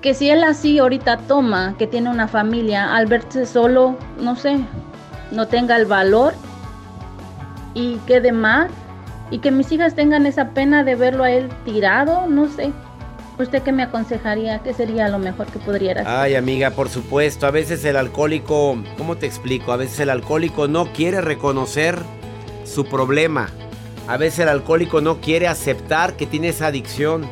que 0.00 0.14
si 0.14 0.30
él 0.30 0.42
así 0.44 0.78
ahorita 0.78 1.18
toma, 1.18 1.74
que 1.76 1.86
tiene 1.86 2.08
una 2.08 2.28
familia, 2.28 2.94
al 2.94 3.06
verse 3.06 3.46
solo, 3.46 3.96
no 4.18 4.36
sé, 4.36 4.58
no 5.32 5.46
tenga 5.46 5.76
el 5.76 5.86
valor 5.86 6.34
y 7.74 7.96
quede 8.06 8.32
mal 8.32 8.68
y 9.30 9.38
que 9.38 9.50
mis 9.50 9.70
hijas 9.72 9.94
tengan 9.94 10.26
esa 10.26 10.50
pena 10.50 10.84
de 10.84 10.96
verlo 10.96 11.24
a 11.24 11.30
él 11.30 11.48
tirado, 11.64 12.26
no 12.26 12.48
sé. 12.48 12.72
¿Usted 13.38 13.62
qué 13.62 13.72
me 13.72 13.82
aconsejaría? 13.82 14.58
¿Qué 14.58 14.74
sería 14.74 15.08
lo 15.08 15.18
mejor 15.18 15.46
que 15.46 15.58
podría 15.60 15.92
hacer? 15.92 16.06
Ay, 16.06 16.34
amiga, 16.34 16.70
por 16.72 16.90
supuesto. 16.90 17.46
A 17.46 17.50
veces 17.50 17.82
el 17.86 17.96
alcohólico, 17.96 18.76
¿cómo 18.98 19.16
te 19.16 19.26
explico? 19.26 19.72
A 19.72 19.76
veces 19.76 20.00
el 20.00 20.10
alcohólico 20.10 20.68
no 20.68 20.92
quiere 20.92 21.22
reconocer 21.22 21.98
su 22.64 22.84
problema. 22.84 23.48
A 24.06 24.18
veces 24.18 24.40
el 24.40 24.48
alcohólico 24.48 25.00
no 25.00 25.20
quiere 25.20 25.48
aceptar 25.48 26.16
que 26.16 26.26
tiene 26.26 26.48
esa 26.48 26.66
adicción. 26.66 27.30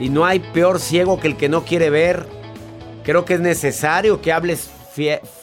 Y 0.00 0.08
no 0.08 0.24
hay 0.24 0.40
peor 0.40 0.80
ciego 0.80 1.20
que 1.20 1.28
el 1.28 1.36
que 1.36 1.48
no 1.48 1.64
quiere 1.64 1.90
ver. 1.90 2.26
Creo 3.04 3.24
que 3.24 3.34
es 3.34 3.40
necesario 3.40 4.20
que 4.20 4.32
hables 4.32 4.68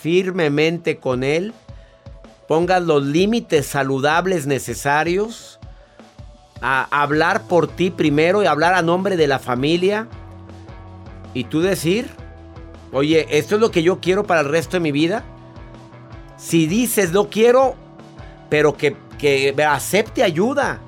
firmemente 0.01 0.97
con 0.97 1.23
él. 1.23 1.53
Pongas 2.47 2.83
los 2.83 3.03
límites 3.03 3.65
saludables 3.65 4.45
necesarios 4.45 5.59
a 6.61 6.87
hablar 7.01 7.43
por 7.47 7.67
ti 7.67 7.89
primero 7.89 8.43
y 8.43 8.45
hablar 8.45 8.75
a 8.75 8.81
nombre 8.81 9.17
de 9.17 9.27
la 9.27 9.39
familia. 9.39 10.07
Y 11.33 11.45
tú 11.45 11.61
decir, 11.61 12.07
oye, 12.91 13.25
esto 13.31 13.55
es 13.55 13.61
lo 13.61 13.71
que 13.71 13.83
yo 13.83 13.99
quiero 13.99 14.25
para 14.25 14.41
el 14.41 14.49
resto 14.49 14.77
de 14.77 14.81
mi 14.81 14.91
vida. 14.91 15.23
Si 16.37 16.67
dices, 16.67 17.13
lo 17.13 17.29
quiero, 17.29 17.75
pero 18.49 18.77
que, 18.77 18.95
que 19.17 19.55
acepte 19.67 20.23
ayuda. 20.23 20.79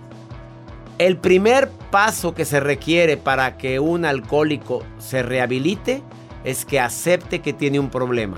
El 1.00 1.18
primer 1.18 1.70
paso 1.92 2.36
que 2.36 2.46
se 2.46 2.60
requiere 2.60 3.18
para 3.18 3.58
que 3.58 3.80
un 3.80 4.06
alcohólico 4.06 4.84
se 5.00 5.24
rehabilite 5.24 6.04
es 6.44 6.66
que 6.66 6.80
acepte 6.80 7.42
que 7.42 7.54
tiene 7.54 7.80
un 7.80 7.90
problema. 7.90 8.38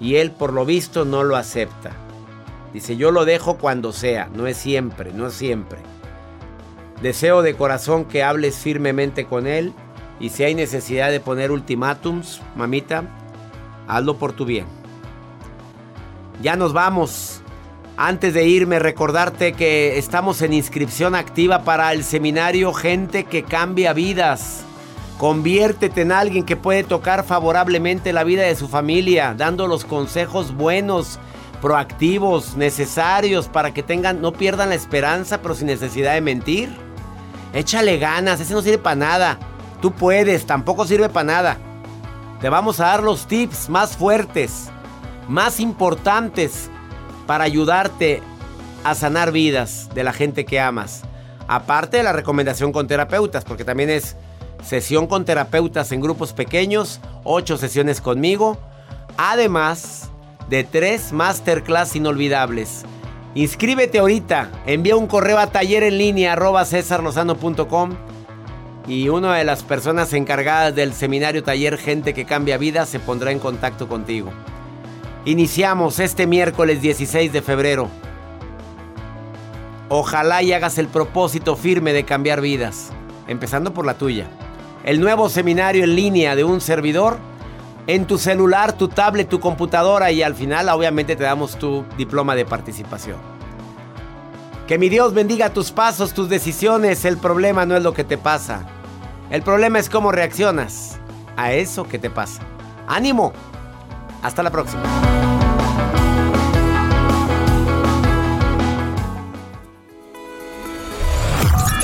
Y 0.00 0.16
él 0.16 0.30
por 0.30 0.52
lo 0.52 0.64
visto 0.64 1.04
no 1.04 1.22
lo 1.22 1.36
acepta. 1.36 1.92
Dice, 2.72 2.96
yo 2.96 3.10
lo 3.10 3.24
dejo 3.24 3.58
cuando 3.58 3.92
sea, 3.92 4.28
no 4.34 4.46
es 4.46 4.56
siempre, 4.56 5.12
no 5.12 5.26
es 5.26 5.34
siempre. 5.34 5.78
Deseo 7.02 7.42
de 7.42 7.54
corazón 7.54 8.04
que 8.04 8.22
hables 8.22 8.56
firmemente 8.56 9.24
con 9.24 9.46
él 9.46 9.72
y 10.20 10.28
si 10.28 10.44
hay 10.44 10.54
necesidad 10.54 11.10
de 11.10 11.18
poner 11.18 11.50
ultimátums, 11.50 12.42
mamita, 12.54 13.04
hazlo 13.88 14.18
por 14.18 14.32
tu 14.32 14.44
bien. 14.44 14.66
Ya 16.42 16.56
nos 16.56 16.72
vamos. 16.72 17.40
Antes 17.96 18.32
de 18.32 18.46
irme, 18.46 18.78
recordarte 18.78 19.52
que 19.52 19.98
estamos 19.98 20.40
en 20.40 20.52
inscripción 20.52 21.14
activa 21.14 21.64
para 21.64 21.92
el 21.92 22.04
seminario 22.04 22.72
Gente 22.72 23.24
que 23.24 23.42
cambia 23.42 23.92
vidas. 23.92 24.64
Conviértete 25.18 26.00
en 26.00 26.12
alguien 26.12 26.44
que 26.44 26.56
puede 26.56 26.82
tocar 26.82 27.24
favorablemente 27.24 28.14
la 28.14 28.24
vida 28.24 28.42
de 28.44 28.56
su 28.56 28.68
familia, 28.68 29.34
dando 29.36 29.66
los 29.66 29.84
consejos 29.84 30.54
buenos, 30.54 31.18
proactivos, 31.60 32.56
necesarios 32.56 33.48
para 33.48 33.72
que 33.72 33.82
tengan, 33.82 34.20
no 34.20 34.32
pierdan 34.32 34.70
la 34.70 34.74
esperanza, 34.74 35.42
pero 35.42 35.54
sin 35.54 35.66
necesidad 35.66 36.14
de 36.14 36.20
mentir. 36.20 36.74
Échale 37.52 37.98
ganas, 37.98 38.40
ese 38.40 38.54
no 38.54 38.62
sirve 38.62 38.78
para 38.78 38.96
nada. 38.96 39.38
Tú 39.80 39.92
puedes, 39.92 40.46
tampoco 40.46 40.86
sirve 40.86 41.08
para 41.08 41.24
nada. 41.24 41.56
Te 42.40 42.48
vamos 42.48 42.80
a 42.80 42.86
dar 42.86 43.02
los 43.02 43.26
tips 43.26 43.68
más 43.68 43.96
fuertes, 43.96 44.70
más 45.28 45.60
importantes 45.60 46.70
para 47.26 47.44
ayudarte 47.44 48.22
a 48.84 48.94
sanar 48.94 49.32
vidas 49.32 49.88
de 49.94 50.04
la 50.04 50.12
gente 50.12 50.44
que 50.44 50.60
amas. 50.60 51.02
Aparte 51.48 51.98
de 51.98 52.02
la 52.02 52.12
recomendación 52.12 52.72
con 52.72 52.86
terapeutas, 52.86 53.44
porque 53.44 53.64
también 53.64 53.90
es 53.90 54.16
sesión 54.64 55.06
con 55.06 55.24
terapeutas 55.24 55.92
en 55.92 56.00
grupos 56.00 56.32
pequeños, 56.32 57.00
ocho 57.24 57.56
sesiones 57.56 58.00
conmigo, 58.00 58.58
además 59.16 60.09
de 60.50 60.64
tres 60.64 61.12
masterclass 61.12 61.94
inolvidables. 61.94 62.82
Inscríbete 63.36 64.00
ahorita, 64.00 64.50
envía 64.66 64.96
un 64.96 65.06
correo 65.06 65.38
a 65.38 65.46
taller 65.46 65.84
en 65.84 65.96
línea 65.96 66.32
arroba 66.32 66.66
Y 68.88 69.08
una 69.08 69.36
de 69.36 69.44
las 69.44 69.62
personas 69.62 70.12
encargadas 70.12 70.74
del 70.74 70.92
seminario 70.92 71.44
taller 71.44 71.78
Gente 71.78 72.12
que 72.12 72.24
Cambia 72.24 72.58
Vida 72.58 72.84
se 72.84 72.98
pondrá 72.98 73.30
en 73.30 73.38
contacto 73.38 73.88
contigo. 73.88 74.32
Iniciamos 75.24 76.00
este 76.00 76.26
miércoles 76.26 76.82
16 76.82 77.32
de 77.32 77.42
febrero. 77.42 77.88
Ojalá 79.88 80.42
y 80.42 80.52
hagas 80.52 80.78
el 80.78 80.88
propósito 80.88 81.54
firme 81.54 81.92
de 81.92 82.04
cambiar 82.04 82.40
vidas, 82.40 82.90
empezando 83.28 83.72
por 83.72 83.86
la 83.86 83.94
tuya. 83.94 84.26
El 84.82 85.00
nuevo 85.00 85.28
seminario 85.28 85.84
en 85.84 85.94
línea 85.94 86.34
de 86.34 86.42
un 86.42 86.60
servidor 86.60 87.18
en 87.94 88.06
tu 88.06 88.18
celular, 88.18 88.72
tu 88.72 88.86
tablet, 88.86 89.28
tu 89.28 89.40
computadora 89.40 90.12
y 90.12 90.22
al 90.22 90.36
final 90.36 90.68
obviamente 90.68 91.16
te 91.16 91.24
damos 91.24 91.58
tu 91.58 91.84
diploma 91.96 92.36
de 92.36 92.44
participación. 92.44 93.16
Que 94.68 94.78
mi 94.78 94.88
Dios 94.88 95.12
bendiga 95.12 95.50
tus 95.50 95.72
pasos, 95.72 96.14
tus 96.14 96.28
decisiones. 96.28 97.04
El 97.04 97.18
problema 97.18 97.66
no 97.66 97.76
es 97.76 97.82
lo 97.82 97.92
que 97.92 98.04
te 98.04 98.16
pasa. 98.16 98.64
El 99.30 99.42
problema 99.42 99.80
es 99.80 99.90
cómo 99.90 100.12
reaccionas 100.12 101.00
a 101.36 101.52
eso 101.52 101.82
que 101.82 101.98
te 101.98 102.10
pasa. 102.10 102.42
Ánimo. 102.86 103.32
Hasta 104.22 104.44
la 104.44 104.50
próxima. 104.50 104.82